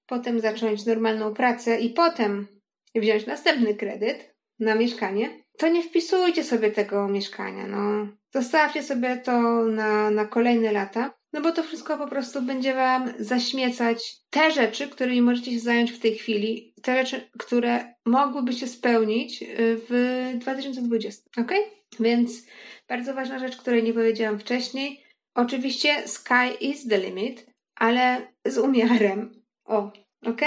potem 0.05 0.39
zacząć 0.39 0.85
normalną 0.85 1.33
pracę 1.33 1.79
i 1.79 1.89
potem 1.89 2.47
wziąć 2.95 3.25
następny 3.25 3.75
kredyt 3.75 4.35
na 4.59 4.75
mieszkanie, 4.75 5.43
to 5.57 5.69
nie 5.69 5.83
wpisujcie 5.83 6.43
sobie 6.43 6.71
tego 6.71 7.07
mieszkania, 7.07 7.67
no. 7.67 8.07
Zostawcie 8.33 8.83
sobie 8.83 9.17
to 9.17 9.63
na, 9.63 10.09
na 10.09 10.25
kolejne 10.25 10.71
lata, 10.71 11.16
no 11.33 11.41
bo 11.41 11.51
to 11.51 11.63
wszystko 11.63 11.97
po 11.97 12.07
prostu 12.07 12.41
będzie 12.41 12.73
wam 12.73 13.13
zaśmiecać 13.19 14.17
te 14.29 14.51
rzeczy, 14.51 14.87
którymi 14.87 15.21
możecie 15.21 15.51
się 15.51 15.59
zająć 15.59 15.91
w 15.91 15.99
tej 15.99 16.15
chwili, 16.15 16.73
te 16.81 17.05
rzeczy, 17.05 17.29
które 17.37 17.93
mogłyby 18.05 18.53
się 18.53 18.67
spełnić 18.67 19.43
y, 19.43 19.47
w 19.59 20.31
2020, 20.39 21.29
ok? 21.37 21.51
Więc 21.99 22.47
bardzo 22.87 23.13
ważna 23.13 23.39
rzecz, 23.39 23.57
której 23.57 23.83
nie 23.83 23.93
powiedziałam 23.93 24.39
wcześniej. 24.39 25.03
Oczywiście 25.35 26.07
sky 26.07 26.55
is 26.61 26.87
the 26.87 26.97
limit, 26.97 27.45
ale 27.75 28.27
z 28.45 28.57
umiarem. 28.57 29.43
O, 29.65 29.91
ok? 30.25 30.41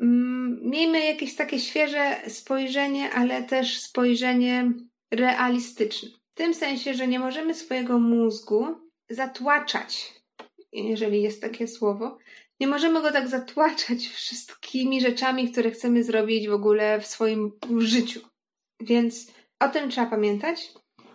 Mm, 0.00 0.60
miejmy 0.62 1.04
jakieś 1.04 1.34
takie 1.34 1.58
świeże 1.58 2.16
spojrzenie, 2.28 3.10
ale 3.10 3.42
też 3.42 3.80
spojrzenie 3.80 4.72
realistyczne. 5.10 6.08
W 6.34 6.36
tym 6.36 6.54
sensie, 6.54 6.94
że 6.94 7.08
nie 7.08 7.18
możemy 7.18 7.54
swojego 7.54 7.98
mózgu 7.98 8.83
zatłaczać, 9.14 10.14
jeżeli 10.72 11.22
jest 11.22 11.40
takie 11.40 11.68
słowo. 11.68 12.18
Nie 12.60 12.66
możemy 12.66 13.02
go 13.02 13.12
tak 13.12 13.28
zatłaczać 13.28 14.06
wszystkimi 14.16 15.00
rzeczami, 15.00 15.52
które 15.52 15.70
chcemy 15.70 16.04
zrobić 16.04 16.48
w 16.48 16.52
ogóle 16.52 17.00
w 17.00 17.06
swoim 17.06 17.52
życiu. 17.78 18.20
Więc 18.80 19.32
o 19.60 19.68
tym 19.68 19.90
trzeba 19.90 20.06
pamiętać. 20.06 20.72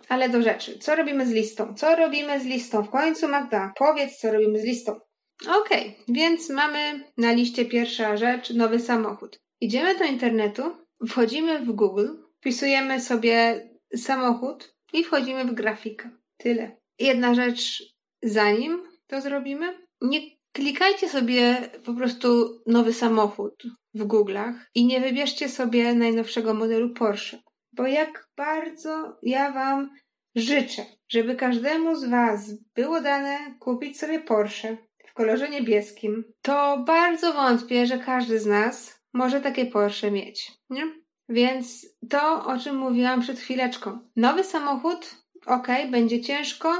Ale 0.08 0.28
do 0.28 0.42
rzeczy. 0.42 0.78
Co 0.78 0.94
robimy 0.96 1.26
z 1.26 1.30
listą? 1.30 1.74
Co 1.74 1.96
robimy 1.96 2.40
z 2.40 2.44
listą? 2.44 2.82
W 2.82 2.90
końcu, 2.90 3.28
Magda, 3.28 3.72
powiedz, 3.76 4.18
co 4.18 4.32
robimy 4.32 4.60
z 4.60 4.64
listą. 4.64 5.00
Okay, 5.48 5.92
więc 6.08 6.50
mamy 6.50 7.04
na 7.16 7.32
liście 7.32 7.64
pierwsza 7.64 8.16
rzecz 8.16 8.50
nowy 8.50 8.80
samochód. 8.80 9.40
Idziemy 9.60 9.98
do 9.98 10.04
internetu, 10.04 10.62
wchodzimy 11.08 11.58
w 11.58 11.72
Google, 11.72 12.08
wpisujemy 12.38 13.00
sobie 13.00 13.68
samochód 13.96 14.74
i 14.92 15.04
wchodzimy 15.04 15.44
w 15.44 15.54
grafikę. 15.54 16.10
Tyle. 16.36 16.79
Jedna 17.00 17.34
rzecz, 17.34 17.82
zanim 18.22 18.82
to 19.06 19.20
zrobimy, 19.20 19.86
nie 20.00 20.20
klikajcie 20.52 21.08
sobie 21.08 21.56
po 21.84 21.94
prostu 21.94 22.60
nowy 22.66 22.92
samochód 22.92 23.62
w 23.94 24.06
Google'ach 24.06 24.54
i 24.74 24.86
nie 24.86 25.00
wybierzcie 25.00 25.48
sobie 25.48 25.94
najnowszego 25.94 26.54
modelu 26.54 26.90
Porsche. 26.94 27.38
Bo 27.72 27.86
jak 27.86 28.28
bardzo 28.36 29.18
ja 29.22 29.52
Wam 29.52 29.90
życzę, 30.34 30.86
żeby 31.08 31.36
każdemu 31.36 31.96
z 31.96 32.04
Was 32.04 32.50
było 32.74 33.00
dane 33.00 33.38
kupić 33.60 33.98
sobie 33.98 34.20
Porsche 34.20 34.76
w 35.08 35.14
kolorze 35.14 35.48
niebieskim, 35.48 36.24
to 36.42 36.78
bardzo 36.86 37.32
wątpię, 37.32 37.86
że 37.86 37.98
każdy 37.98 38.38
z 38.38 38.46
nas 38.46 39.00
może 39.14 39.40
takie 39.40 39.66
Porsche 39.66 40.10
mieć, 40.10 40.52
nie? 40.70 40.82
Więc 41.28 41.86
to, 42.10 42.44
o 42.44 42.58
czym 42.58 42.76
mówiłam 42.76 43.20
przed 43.20 43.38
chwileczką. 43.38 43.98
Nowy 44.16 44.44
samochód, 44.44 45.16
ok, 45.50 45.68
będzie 45.90 46.20
ciężko, 46.20 46.72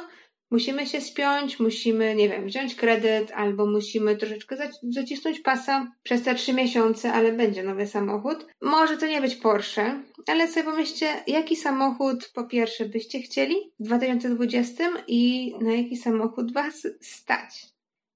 musimy 0.51 0.87
się 0.87 1.01
spiąć, 1.01 1.61
musimy, 1.61 2.15
nie 2.15 2.29
wiem, 2.29 2.47
wziąć 2.47 2.75
kredyt, 2.75 3.33
albo 3.33 3.67
musimy 3.67 4.17
troszeczkę 4.17 4.57
zacisnąć 4.83 5.41
pasa 5.41 5.93
przez 6.03 6.23
te 6.23 6.35
trzy 6.35 6.53
miesiące, 6.53 7.13
ale 7.13 7.33
będzie 7.33 7.63
nowy 7.63 7.87
samochód. 7.87 8.47
Może 8.63 8.97
to 8.97 9.07
nie 9.07 9.21
być 9.21 9.37
Porsche, 9.37 10.03
ale 10.27 10.49
sobie 10.49 10.65
pomyślcie, 10.65 11.07
jaki 11.27 11.57
samochód 11.57 12.31
po 12.35 12.45
pierwsze 12.45 12.85
byście 12.85 13.21
chcieli 13.21 13.57
w 13.81 13.85
2020 13.85 14.85
i 15.07 15.53
na 15.61 15.73
jaki 15.73 15.97
samochód 15.97 16.53
was 16.53 16.87
stać. 17.01 17.67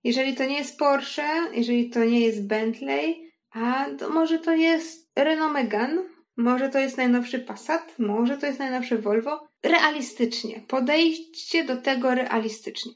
Jeżeli 0.04 0.34
to 0.34 0.44
nie 0.44 0.58
jest 0.58 0.78
Porsche, 0.78 1.28
jeżeli 1.52 1.90
to 1.90 2.04
nie 2.04 2.20
jest 2.20 2.46
Bentley, 2.46 3.30
a 3.50 3.86
to 3.98 4.10
może 4.10 4.38
to 4.38 4.52
jest 4.52 5.10
Renault 5.16 5.52
Megane, 5.52 6.02
może 6.36 6.68
to 6.68 6.78
jest 6.78 6.96
najnowszy 6.96 7.38
Passat, 7.38 7.94
może 7.98 8.38
to 8.38 8.46
jest 8.46 8.58
najnowszy 8.58 8.98
Volvo. 8.98 9.53
Realistycznie. 9.64 10.60
Podejdźcie 10.68 11.64
do 11.64 11.76
tego 11.76 12.14
realistycznie. 12.14 12.92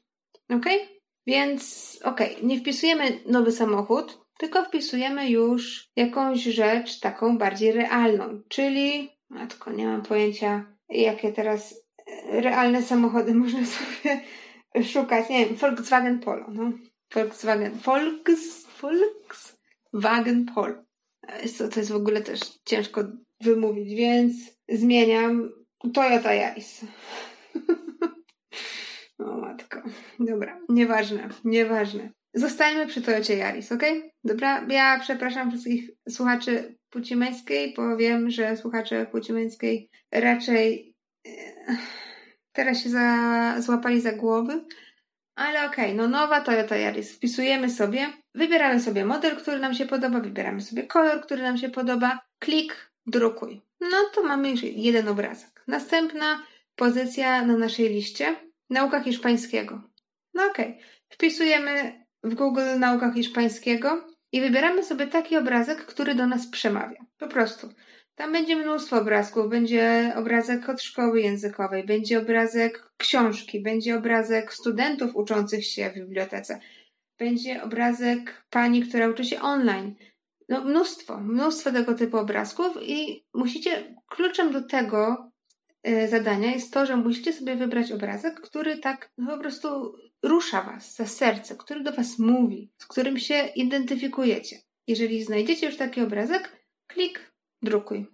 Ok? 0.51 0.67
Więc, 1.27 1.99
ok, 2.05 2.21
nie 2.43 2.61
wpisujemy 2.61 3.21
nowy 3.27 3.53
samochód, 3.53 4.19
tylko 4.39 4.65
wpisujemy 4.65 5.31
już 5.31 5.89
jakąś 5.97 6.43
rzecz 6.43 7.01
taką 7.01 7.39
bardziej 7.39 7.73
realną, 7.73 8.43
czyli, 8.49 9.11
matko, 9.31 9.73
nie 9.73 9.87
mam 9.87 10.03
pojęcia, 10.03 10.77
jakie 10.89 11.33
teraz 11.33 11.85
e, 12.07 12.41
realne 12.41 12.83
samochody 12.83 13.35
można 13.45 13.61
sobie 13.67 14.21
szukać. 14.85 15.29
Nie 15.29 15.47
wiem, 15.47 15.57
Volkswagen 15.57 16.21
Polo, 16.21 16.47
no. 16.49 16.73
Volkswagen, 17.15 17.73
Volks, 17.85 18.67
Volkswagen 18.81 20.47
Polo. 20.55 20.75
To, 21.59 21.69
to 21.69 21.81
jest 21.81 21.93
w 21.93 21.97
ogóle 21.97 22.21
też 22.21 22.41
ciężko 22.65 23.05
wymówić, 23.41 23.95
więc 23.95 24.35
zmieniam 24.69 25.51
Toyota 25.95 26.35
Yaris. 26.35 26.85
o 29.19 29.37
matko. 29.37 29.83
Dobra, 30.19 30.61
nieważne, 30.69 31.29
nieważne. 31.45 32.11
Zostańmy 32.35 32.87
przy 32.87 33.03
Toyocie 33.03 33.35
Yaris, 33.35 33.73
ok? 33.73 33.83
Dobra, 34.25 34.67
ja 34.69 34.99
przepraszam 35.01 35.51
wszystkich 35.51 35.91
słuchaczy 36.09 36.79
płci 36.91 37.17
męskiej, 37.17 37.73
powiem, 37.73 38.31
że 38.31 38.57
słuchacze 38.57 39.07
płci 39.07 39.33
męskiej 39.33 39.91
raczej 40.13 40.95
e, 41.27 41.31
teraz 42.53 42.83
się 42.83 42.91
za, 42.91 43.55
złapali 43.61 44.01
za 44.01 44.13
głowy, 44.13 44.65
ale 45.35 45.67
okej, 45.67 45.85
okay, 45.85 45.95
no 45.95 46.09
nowa 46.09 46.41
Toyota 46.41 46.77
Yaris. 46.77 47.17
Wpisujemy 47.17 47.71
sobie, 47.71 48.07
wybieramy 48.35 48.81
sobie 48.81 49.05
model, 49.05 49.37
który 49.37 49.59
nam 49.59 49.75
się 49.75 49.87
podoba, 49.87 50.21
wybieramy 50.21 50.61
sobie 50.61 50.83
kolor, 50.83 51.21
który 51.21 51.43
nam 51.43 51.59
się 51.59 51.69
podoba, 51.69 52.21
klik, 52.39 52.91
drukuj. 53.07 53.63
No 53.81 53.97
to 54.15 54.23
mamy 54.23 54.51
już 54.51 54.63
jeden 54.63 55.09
obrazek. 55.09 55.58
Następna 55.69 56.43
pozycja 56.77 57.45
na 57.45 57.57
naszej 57.57 57.89
liście 57.89 58.37
nauka 58.71 59.01
hiszpańskiego. 59.01 59.83
No 60.35 60.47
okej, 60.47 60.69
okay. 60.69 60.83
wpisujemy 61.09 62.05
w 62.25 62.35
Google 62.35 62.79
nauka 62.79 63.13
hiszpańskiego 63.13 64.07
i 64.33 64.41
wybieramy 64.41 64.83
sobie 64.83 65.07
taki 65.07 65.37
obrazek, 65.37 65.87
który 65.87 66.15
do 66.15 66.27
nas 66.27 66.51
przemawia. 66.51 66.99
Po 67.19 67.29
prostu. 67.29 67.69
Tam 68.15 68.33
będzie 68.33 68.57
mnóstwo 68.57 68.99
obrazków. 68.99 69.49
Będzie 69.49 70.13
obrazek 70.17 70.69
od 70.69 70.83
szkoły 70.83 71.21
językowej, 71.21 71.85
będzie 71.85 72.19
obrazek 72.19 72.91
książki, 72.97 73.63
będzie 73.63 73.97
obrazek 73.97 74.55
studentów 74.55 75.17
uczących 75.17 75.67
się 75.67 75.91
w 75.91 75.95
bibliotece, 75.95 76.61
będzie 77.19 77.63
obrazek 77.63 78.45
pani, 78.51 78.83
która 78.83 79.09
uczy 79.09 79.25
się 79.25 79.41
online. 79.41 79.95
No, 80.49 80.65
mnóstwo, 80.65 81.21
mnóstwo 81.21 81.73
tego 81.73 81.95
typu 81.95 82.17
obrazków, 82.17 82.83
i 82.83 83.25
musicie, 83.35 83.95
kluczem 84.09 84.53
do 84.53 84.63
tego 84.63 85.28
zadania 86.09 86.53
jest 86.53 86.73
to, 86.73 86.87
że 86.87 86.97
musicie 86.97 87.33
sobie 87.33 87.57
wybrać 87.57 87.93
obrazek, 87.93 88.41
który 88.41 88.79
tak 88.79 89.11
no, 89.19 89.37
po 89.37 89.39
prostu 89.39 89.97
rusza 90.23 90.63
Was 90.63 90.95
za 90.95 91.07
serce, 91.07 91.57
który 91.57 91.83
do 91.83 91.93
Was 91.93 92.19
mówi, 92.19 92.71
z 92.79 92.87
którym 92.87 93.19
się 93.19 93.49
identyfikujecie. 93.57 94.57
Jeżeli 94.87 95.25
znajdziecie 95.25 95.67
już 95.67 95.77
taki 95.77 96.01
obrazek, 96.01 96.67
klik 96.87 97.33
drukuj. 97.63 98.07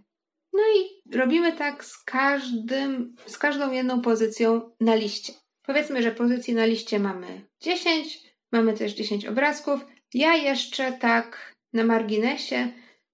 No 0.53 0.63
i 0.77 1.11
robimy 1.17 1.53
tak 1.53 1.85
z 1.85 2.05
każdym, 2.05 3.15
z 3.27 3.39
każdą 3.39 3.73
jedną 3.73 4.01
pozycją 4.01 4.71
na 4.81 4.95
liście. 4.95 5.33
Powiedzmy, 5.63 6.03
że 6.03 6.11
pozycji 6.11 6.55
na 6.55 6.65
liście 6.65 6.99
mamy 6.99 7.47
10, 7.61 8.21
mamy 8.53 8.73
też 8.73 8.93
10 8.93 9.27
obrazków. 9.27 9.81
Ja 10.15 10.35
jeszcze 10.35 10.93
tak 10.93 11.55
na 11.73 11.85
marginesie 11.85 12.73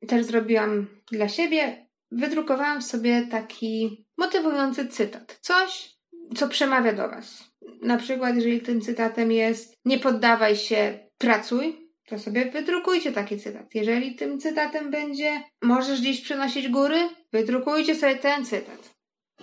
też 0.09 0.25
zrobiłam 0.25 0.87
dla 1.13 1.29
siebie, 1.29 1.87
wydrukowałam 2.11 2.83
sobie 2.83 3.27
taki 3.31 4.05
motywujący 4.19 4.89
cytat. 4.89 5.39
Coś, 5.41 5.97
co 6.37 6.49
przemawia 6.49 6.93
do 6.93 7.09
Was. 7.09 7.51
Na 7.83 7.97
przykład, 7.97 8.35
jeżeli 8.35 8.61
tym 8.61 8.81
cytatem 8.81 9.33
jest 9.33 9.75
nie 9.85 9.99
poddawaj 9.99 10.57
się, 10.57 11.09
pracuj, 11.19 11.91
to 12.09 12.19
sobie 12.19 12.51
wydrukujcie 12.51 13.13
taki 13.13 13.39
cytat. 13.39 13.75
Jeżeli 13.75 14.15
tym 14.15 14.41
cytatem 14.41 14.91
będzie 14.91 15.43
możesz 15.63 16.01
dziś 16.01 16.21
przynosić 16.21 16.69
góry, 16.69 17.09
wydrukujcie 17.33 17.95
sobie 17.95 18.17
ten 18.17 18.45
cytat. 18.45 18.95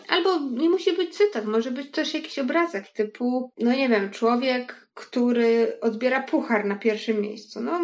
Albo 0.07 0.39
nie 0.39 0.69
musi 0.69 0.93
być 0.93 1.17
cytat, 1.17 1.45
może 1.45 1.71
być 1.71 1.91
też 1.91 2.13
jakiś 2.13 2.39
obrazek 2.39 2.87
typu, 2.89 3.51
no 3.59 3.73
nie 3.73 3.89
wiem, 3.89 4.09
człowiek, 4.09 4.89
który 4.93 5.79
odbiera 5.81 6.23
puchar 6.23 6.65
na 6.65 6.75
pierwszym 6.75 7.21
miejscu. 7.21 7.61
No, 7.61 7.79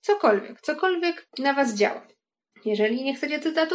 cokolwiek, 0.00 0.60
cokolwiek 0.60 1.26
na 1.38 1.54
was 1.54 1.74
działa. 1.74 2.06
Jeżeli 2.64 3.04
nie 3.04 3.14
chcecie 3.14 3.40
cytatu, 3.40 3.74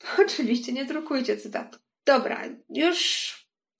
oczywiście 0.24 0.72
nie 0.72 0.84
drukujcie 0.84 1.36
cytatu. 1.36 1.78
Dobra, 2.06 2.42
już 2.68 3.32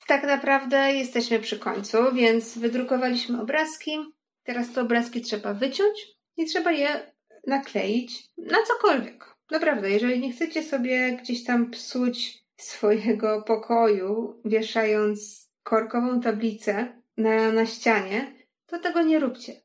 tak 0.06 0.22
naprawdę 0.22 0.92
jesteśmy 0.94 1.40
przy 1.40 1.58
końcu, 1.58 1.98
więc 2.14 2.58
wydrukowaliśmy 2.58 3.40
obrazki. 3.40 3.98
Teraz 4.42 4.72
te 4.72 4.80
obrazki 4.80 5.20
trzeba 5.20 5.54
wyciąć 5.54 6.06
i 6.36 6.46
trzeba 6.46 6.72
je 6.72 7.12
nakleić 7.46 8.28
na 8.38 8.58
cokolwiek. 8.62 9.34
Naprawdę, 9.50 9.90
jeżeli 9.90 10.20
nie 10.20 10.32
chcecie 10.32 10.62
sobie 10.62 11.18
gdzieś 11.22 11.44
tam 11.44 11.70
psuć 11.70 12.44
swojego 12.56 13.42
pokoju, 13.42 14.40
wieszając 14.44 15.48
korkową 15.62 16.20
tablicę 16.20 17.02
na, 17.16 17.52
na 17.52 17.66
ścianie, 17.66 18.34
to 18.66 18.78
tego 18.78 19.02
nie 19.02 19.18
róbcie. 19.18 19.62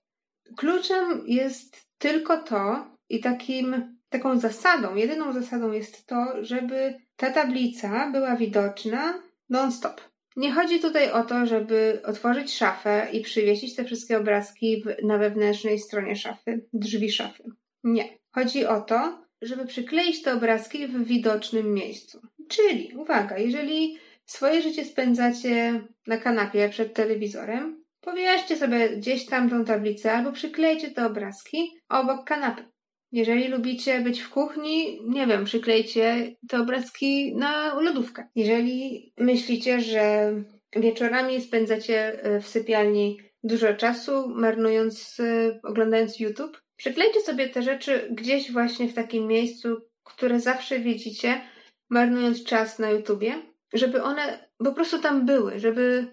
Kluczem 0.58 1.24
jest 1.26 1.88
tylko 1.98 2.44
to 2.44 2.86
i 3.10 3.20
takim 3.20 3.98
taką 4.14 4.40
zasadą, 4.40 4.96
jedyną 4.96 5.34
zasadą 5.34 5.72
jest 5.72 6.08
to, 6.08 6.26
żeby 6.42 6.94
ta 7.16 7.32
tablica 7.32 8.12
była 8.12 8.36
widoczna 8.36 9.24
non-stop. 9.50 10.02
Nie 10.36 10.52
chodzi 10.52 10.80
tutaj 10.80 11.12
o 11.12 11.24
to, 11.24 11.46
żeby 11.46 12.02
otworzyć 12.06 12.54
szafę 12.54 13.08
i 13.12 13.22
przywiesić 13.22 13.76
te 13.76 13.84
wszystkie 13.84 14.18
obrazki 14.18 14.84
na 15.04 15.18
wewnętrznej 15.18 15.80
stronie 15.80 16.16
szafy, 16.16 16.66
drzwi 16.74 17.12
szafy. 17.12 17.44
Nie. 17.84 18.18
Chodzi 18.32 18.66
o 18.66 18.82
to, 18.82 19.26
żeby 19.42 19.66
przykleić 19.66 20.22
te 20.22 20.34
obrazki 20.34 20.88
w 20.88 21.04
widocznym 21.04 21.74
miejscu. 21.74 22.22
Czyli, 22.50 22.96
uwaga, 22.98 23.38
jeżeli 23.38 23.98
swoje 24.26 24.62
życie 24.62 24.86
spędzacie 24.86 25.82
na 26.08 26.18
kanapie 26.18 26.70
przed 26.70 26.94
telewizorem, 26.94 27.84
powierzcie 28.02 28.56
sobie 28.58 28.90
gdzieś 28.90 29.26
tam 29.26 29.50
tą 29.50 29.66
tablicę 29.66 30.12
albo 30.12 30.32
przyklejcie 30.32 30.92
te 30.92 31.06
obrazki 31.06 31.72
obok 31.90 32.28
kanapy. 32.28 32.73
Jeżeli 33.14 33.48
lubicie 33.48 34.02
być 34.02 34.22
w 34.22 34.30
kuchni, 34.30 35.02
nie 35.06 35.28
wiem, 35.28 35.46
przyklejcie 35.46 36.36
te 36.50 36.60
obrazki 36.60 37.36
na 37.36 37.82
lodówkę. 37.82 38.28
Jeżeli 38.36 39.14
myślicie, 39.18 39.82
że 39.82 40.34
wieczorami 40.76 41.42
spędzacie 41.42 42.24
e, 42.24 42.40
w 42.40 42.48
sypialni 42.48 43.20
dużo 43.44 43.74
czasu, 43.74 44.30
marnując, 44.30 45.20
e, 45.20 45.60
oglądając 45.64 46.20
YouTube, 46.20 46.62
przyklejcie 46.76 47.22
sobie 47.22 47.50
te 47.50 47.62
rzeczy 47.62 48.08
gdzieś 48.12 48.52
właśnie 48.52 48.88
w 48.88 48.94
takim 48.94 49.28
miejscu, 49.28 49.78
które 50.04 50.40
zawsze 50.40 50.80
widzicie, 50.80 51.42
marnując 51.90 52.44
czas 52.44 52.80
na 52.80 52.90
YouTubie, 52.90 53.34
żeby 53.74 54.04
one 54.04 54.48
po 54.58 54.74
prostu 54.74 55.00
tam 55.00 55.26
były, 55.26 55.60
żeby 55.60 56.08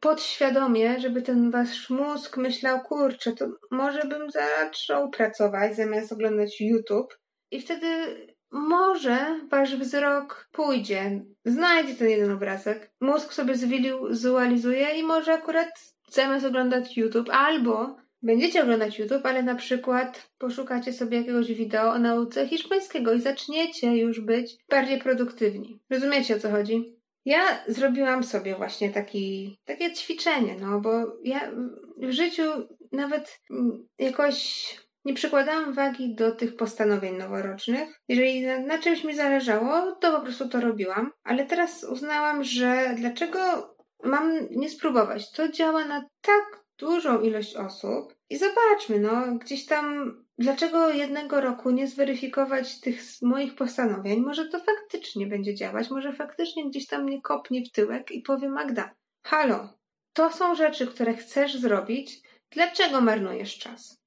podświadomie, 0.00 1.00
żeby 1.00 1.22
ten 1.22 1.50
wasz 1.50 1.90
mózg 1.90 2.36
myślał, 2.36 2.80
kurczę, 2.80 3.32
to 3.32 3.46
może 3.70 4.04
bym 4.04 4.30
zaczął 4.30 5.10
pracować 5.10 5.76
zamiast 5.76 6.12
oglądać 6.12 6.60
YouTube 6.60 7.18
i 7.50 7.60
wtedy 7.60 7.86
może 8.50 9.40
wasz 9.50 9.76
wzrok 9.76 10.48
pójdzie, 10.52 11.24
znajdzie 11.44 11.94
ten 11.94 12.08
jeden 12.08 12.30
obrazek, 12.30 12.92
mózg 13.00 13.32
sobie 13.32 13.54
zwizualizuje 13.54 14.98
i 14.98 15.02
może 15.02 15.32
akurat 15.32 15.68
zamiast 16.08 16.46
oglądać 16.46 16.96
YouTube 16.96 17.30
albo 17.30 17.96
będziecie 18.22 18.62
oglądać 18.62 18.98
YouTube, 18.98 19.26
ale 19.26 19.42
na 19.42 19.54
przykład 19.54 20.30
poszukacie 20.38 20.92
sobie 20.92 21.18
jakiegoś 21.18 21.52
wideo 21.52 21.92
o 21.92 21.98
nauce 21.98 22.48
hiszpańskiego 22.48 23.12
i 23.12 23.20
zaczniecie 23.20 23.96
już 23.96 24.20
być 24.20 24.56
bardziej 24.70 24.98
produktywni. 24.98 25.80
Rozumiecie 25.90 26.36
o 26.36 26.38
co 26.38 26.50
chodzi? 26.50 27.01
Ja 27.24 27.64
zrobiłam 27.68 28.24
sobie 28.24 28.54
właśnie 28.56 28.90
taki, 28.90 29.58
takie 29.64 29.92
ćwiczenie, 29.92 30.56
no 30.60 30.80
bo 30.80 30.90
ja 31.24 31.50
w 31.96 32.10
życiu 32.10 32.42
nawet 32.92 33.40
jakoś 33.98 34.68
nie 35.04 35.14
przykładałam 35.14 35.72
wagi 35.72 36.14
do 36.14 36.32
tych 36.32 36.56
postanowień 36.56 37.16
noworocznych. 37.16 38.00
Jeżeli 38.08 38.46
na, 38.46 38.58
na 38.58 38.78
czymś 38.78 39.04
mi 39.04 39.14
zależało, 39.14 39.92
to 39.92 40.12
po 40.12 40.20
prostu 40.20 40.48
to 40.48 40.60
robiłam. 40.60 41.12
Ale 41.24 41.46
teraz 41.46 41.84
uznałam, 41.84 42.44
że 42.44 42.94
dlaczego 42.96 43.38
mam 44.04 44.32
nie 44.50 44.70
spróbować? 44.70 45.32
To 45.32 45.48
działa 45.48 45.84
na 45.84 46.04
tak 46.20 46.62
dużą 46.78 47.20
ilość 47.20 47.56
osób 47.56 48.14
i 48.30 48.36
zobaczmy, 48.36 49.00
no, 49.00 49.38
gdzieś 49.38 49.66
tam 49.66 50.16
dlaczego 50.38 50.90
jednego 50.90 51.40
roku 51.40 51.70
nie 51.70 51.86
zweryfikować 51.86 52.80
tych 52.80 53.02
moich 53.22 53.54
postanowień? 53.54 54.20
Może 54.20 54.48
to 54.48 54.58
faktycznie 54.58 55.26
będzie 55.26 55.54
działać, 55.54 55.90
może 55.90 56.12
faktycznie 56.12 56.68
gdzieś 56.68 56.86
tam 56.86 57.02
mnie 57.04 57.22
kopnie 57.22 57.64
w 57.64 57.72
tyłek 57.72 58.10
i 58.10 58.22
powie 58.22 58.48
Magda, 58.48 58.94
halo, 59.22 59.68
to 60.12 60.32
są 60.32 60.54
rzeczy, 60.54 60.86
które 60.86 61.14
chcesz 61.14 61.56
zrobić, 61.56 62.20
dlaczego 62.50 63.00
marnujesz 63.00 63.58
czas? 63.58 64.02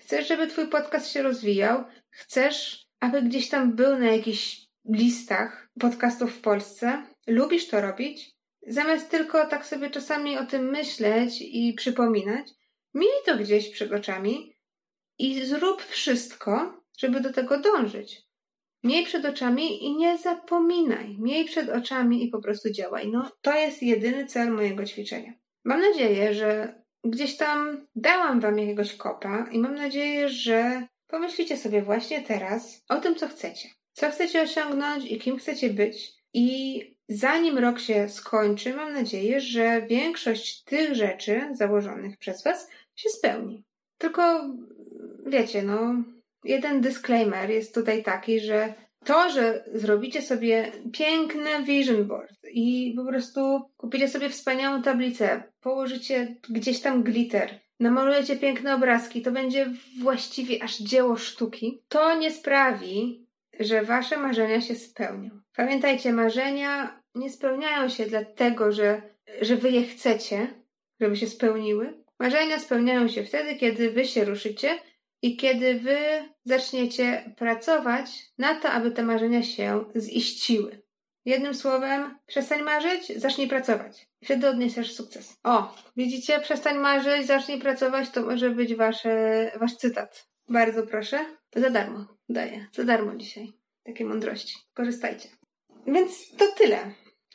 Chcesz, 0.00 0.28
żeby 0.28 0.46
twój 0.46 0.68
podcast 0.68 1.10
się 1.10 1.22
rozwijał? 1.22 1.84
Chcesz, 2.10 2.86
aby 3.00 3.22
gdzieś 3.22 3.48
tam 3.48 3.72
był 3.72 3.98
na 3.98 4.06
jakichś 4.06 4.66
listach 4.88 5.68
podcastów 5.80 6.34
w 6.34 6.40
Polsce? 6.40 7.06
Lubisz 7.26 7.68
to 7.68 7.80
robić? 7.80 8.36
Zamiast 8.66 9.10
tylko 9.10 9.46
tak 9.46 9.66
sobie 9.66 9.90
czasami 9.90 10.38
o 10.38 10.46
tym 10.46 10.70
myśleć 10.70 11.42
i 11.42 11.74
przypominać, 11.76 12.50
miej 12.94 13.10
to 13.26 13.36
gdzieś 13.36 13.70
przed 13.70 13.92
oczami 13.92 14.55
i 15.18 15.44
zrób 15.44 15.82
wszystko, 15.82 16.82
żeby 16.98 17.20
do 17.20 17.32
tego 17.32 17.60
dążyć. 17.60 18.26
Miej 18.84 19.04
przed 19.04 19.24
oczami 19.24 19.84
i 19.84 19.96
nie 19.96 20.18
zapominaj. 20.18 21.16
Miej 21.18 21.44
przed 21.44 21.68
oczami 21.68 22.24
i 22.24 22.28
po 22.28 22.42
prostu 22.42 22.70
działaj. 22.70 23.08
No, 23.08 23.30
to 23.42 23.54
jest 23.54 23.82
jedyny 23.82 24.26
cel 24.26 24.50
mojego 24.50 24.84
ćwiczenia. 24.84 25.32
Mam 25.64 25.80
nadzieję, 25.80 26.34
że 26.34 26.74
gdzieś 27.04 27.36
tam 27.36 27.86
dałam 27.94 28.40
Wam 28.40 28.58
jakiegoś 28.58 28.96
kopa 28.96 29.46
i 29.52 29.58
mam 29.58 29.74
nadzieję, 29.74 30.28
że 30.28 30.86
pomyślicie 31.06 31.56
sobie 31.56 31.82
właśnie 31.82 32.22
teraz 32.22 32.84
o 32.88 32.96
tym, 32.96 33.14
co 33.14 33.28
chcecie. 33.28 33.68
Co 33.92 34.10
chcecie 34.10 34.42
osiągnąć 34.42 35.04
i 35.04 35.18
kim 35.18 35.36
chcecie 35.36 35.70
być. 35.70 36.12
I 36.34 36.80
zanim 37.08 37.58
rok 37.58 37.78
się 37.78 38.08
skończy, 38.08 38.74
mam 38.74 38.92
nadzieję, 38.92 39.40
że 39.40 39.82
większość 39.82 40.64
tych 40.64 40.94
rzeczy 40.94 41.48
założonych 41.52 42.18
przez 42.18 42.44
Was 42.44 42.68
się 42.94 43.08
spełni. 43.08 43.64
Tylko 43.98 44.50
wiecie, 45.26 45.62
no, 45.62 45.94
jeden 46.44 46.80
disclaimer 46.80 47.50
jest 47.50 47.74
tutaj 47.74 48.02
taki, 48.02 48.40
że 48.40 48.74
to, 49.04 49.30
że 49.30 49.64
zrobicie 49.74 50.22
sobie 50.22 50.72
piękne 50.92 51.62
vision 51.62 52.04
board 52.04 52.32
i 52.52 52.94
po 52.96 53.04
prostu 53.04 53.62
kupicie 53.76 54.08
sobie 54.08 54.30
wspaniałą 54.30 54.82
tablicę, 54.82 55.42
położycie 55.60 56.36
gdzieś 56.48 56.80
tam 56.80 57.02
glitter, 57.02 57.60
namalujecie 57.80 58.36
piękne 58.36 58.74
obrazki, 58.74 59.22
to 59.22 59.32
będzie 59.32 59.72
właściwie 60.02 60.62
aż 60.62 60.78
dzieło 60.78 61.16
sztuki, 61.16 61.82
to 61.88 62.18
nie 62.18 62.30
sprawi, 62.30 63.26
że 63.60 63.82
wasze 63.82 64.16
marzenia 64.16 64.60
się 64.60 64.74
spełnią. 64.74 65.30
Pamiętajcie, 65.56 66.12
marzenia 66.12 67.00
nie 67.14 67.30
spełniają 67.30 67.88
się 67.88 68.06
dlatego, 68.06 68.72
że, 68.72 69.02
że 69.40 69.56
wy 69.56 69.70
je 69.70 69.82
chcecie, 69.82 70.46
żeby 71.00 71.16
się 71.16 71.26
spełniły. 71.26 71.94
Marzenia 72.18 72.58
spełniają 72.58 73.08
się 73.08 73.24
wtedy, 73.24 73.54
kiedy 73.54 73.90
wy 73.90 74.04
się 74.04 74.24
ruszycie 74.24 74.78
i 75.26 75.36
kiedy 75.36 75.74
wy 75.74 75.98
zaczniecie 76.44 77.34
pracować 77.36 78.32
na 78.38 78.54
to, 78.54 78.70
aby 78.70 78.90
te 78.90 79.02
marzenia 79.02 79.42
się 79.42 79.84
ziściły. 79.96 80.82
Jednym 81.24 81.54
słowem, 81.54 82.18
przestań 82.26 82.62
marzyć, 82.62 83.12
zacznij 83.16 83.48
pracować. 83.48 84.08
Wtedy 84.24 84.48
odniesiesz 84.48 84.94
sukces. 84.94 85.36
O, 85.44 85.74
widzicie, 85.96 86.40
przestań 86.40 86.78
marzyć, 86.78 87.26
zacznij 87.26 87.58
pracować, 87.58 88.10
to 88.10 88.22
może 88.22 88.50
być 88.50 88.74
wasze, 88.74 89.50
wasz 89.60 89.76
cytat. 89.76 90.28
Bardzo 90.48 90.86
proszę. 90.86 91.18
Za 91.56 91.70
darmo 91.70 92.06
daję. 92.28 92.66
Za 92.72 92.84
darmo 92.84 93.16
dzisiaj. 93.16 93.52
Takie 93.84 94.04
mądrości. 94.04 94.54
Korzystajcie. 94.74 95.28
Więc 95.86 96.36
to 96.36 96.44
tyle. 96.58 96.78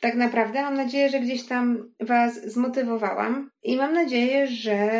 Tak 0.00 0.14
naprawdę 0.14 0.62
mam 0.62 0.74
nadzieję, 0.74 1.08
że 1.08 1.20
gdzieś 1.20 1.46
tam 1.46 1.92
Was 2.00 2.34
zmotywowałam 2.44 3.50
i 3.62 3.76
mam 3.76 3.92
nadzieję, 3.92 4.46
że 4.46 4.90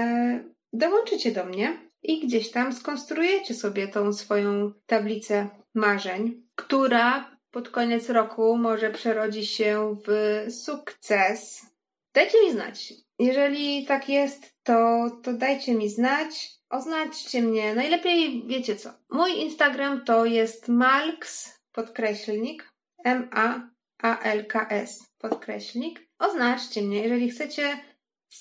dołączycie 0.72 1.30
do 1.32 1.44
mnie 1.44 1.91
i 2.02 2.26
gdzieś 2.26 2.50
tam 2.50 2.72
skonstruujecie 2.72 3.54
sobie 3.54 3.88
tą 3.88 4.12
swoją 4.12 4.72
tablicę 4.86 5.48
marzeń, 5.74 6.42
która 6.54 7.36
pod 7.50 7.68
koniec 7.68 8.10
roku 8.10 8.56
może 8.56 8.90
przerodzi 8.90 9.46
się 9.46 9.96
w 10.06 10.12
sukces. 10.52 11.66
Dajcie 12.14 12.44
mi 12.44 12.52
znać. 12.52 12.92
Jeżeli 13.18 13.86
tak 13.86 14.08
jest, 14.08 14.54
to, 14.62 15.10
to 15.22 15.32
dajcie 15.32 15.74
mi 15.74 15.88
znać. 15.88 16.50
Oznaczcie 16.70 17.42
mnie. 17.42 17.74
Najlepiej 17.74 18.46
wiecie 18.46 18.76
co. 18.76 18.90
Mój 19.10 19.32
Instagram 19.32 20.04
to 20.04 20.24
jest 20.24 20.68
malks 20.68 21.60
podkreślnik 21.72 22.72
M-A-A-L-K-S 23.04 25.12
podkreślnik. 25.18 26.08
Oznaczcie 26.18 26.82
mnie. 26.82 27.02
Jeżeli 27.02 27.30
chcecie 27.30 27.78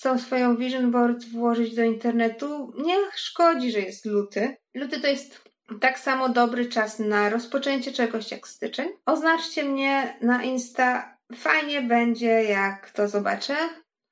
tą 0.00 0.18
swoją 0.18 0.56
vision 0.56 0.90
board 0.90 1.24
włożyć 1.24 1.74
do 1.74 1.82
internetu, 1.82 2.72
nie 2.84 2.96
szkodzi, 3.14 3.72
że 3.72 3.80
jest 3.80 4.06
luty. 4.06 4.56
Luty 4.74 5.00
to 5.00 5.06
jest 5.06 5.42
tak 5.80 5.98
samo 5.98 6.28
dobry 6.28 6.66
czas 6.66 6.98
na 6.98 7.30
rozpoczęcie 7.30 7.92
czegoś 7.92 8.30
jak 8.30 8.48
styczeń. 8.48 8.88
Oznaczcie 9.06 9.64
mnie 9.64 10.18
na 10.20 10.42
Insta. 10.42 11.16
Fajnie 11.36 11.82
będzie, 11.82 12.44
jak 12.44 12.90
to 12.90 13.08
zobaczę. 13.08 13.56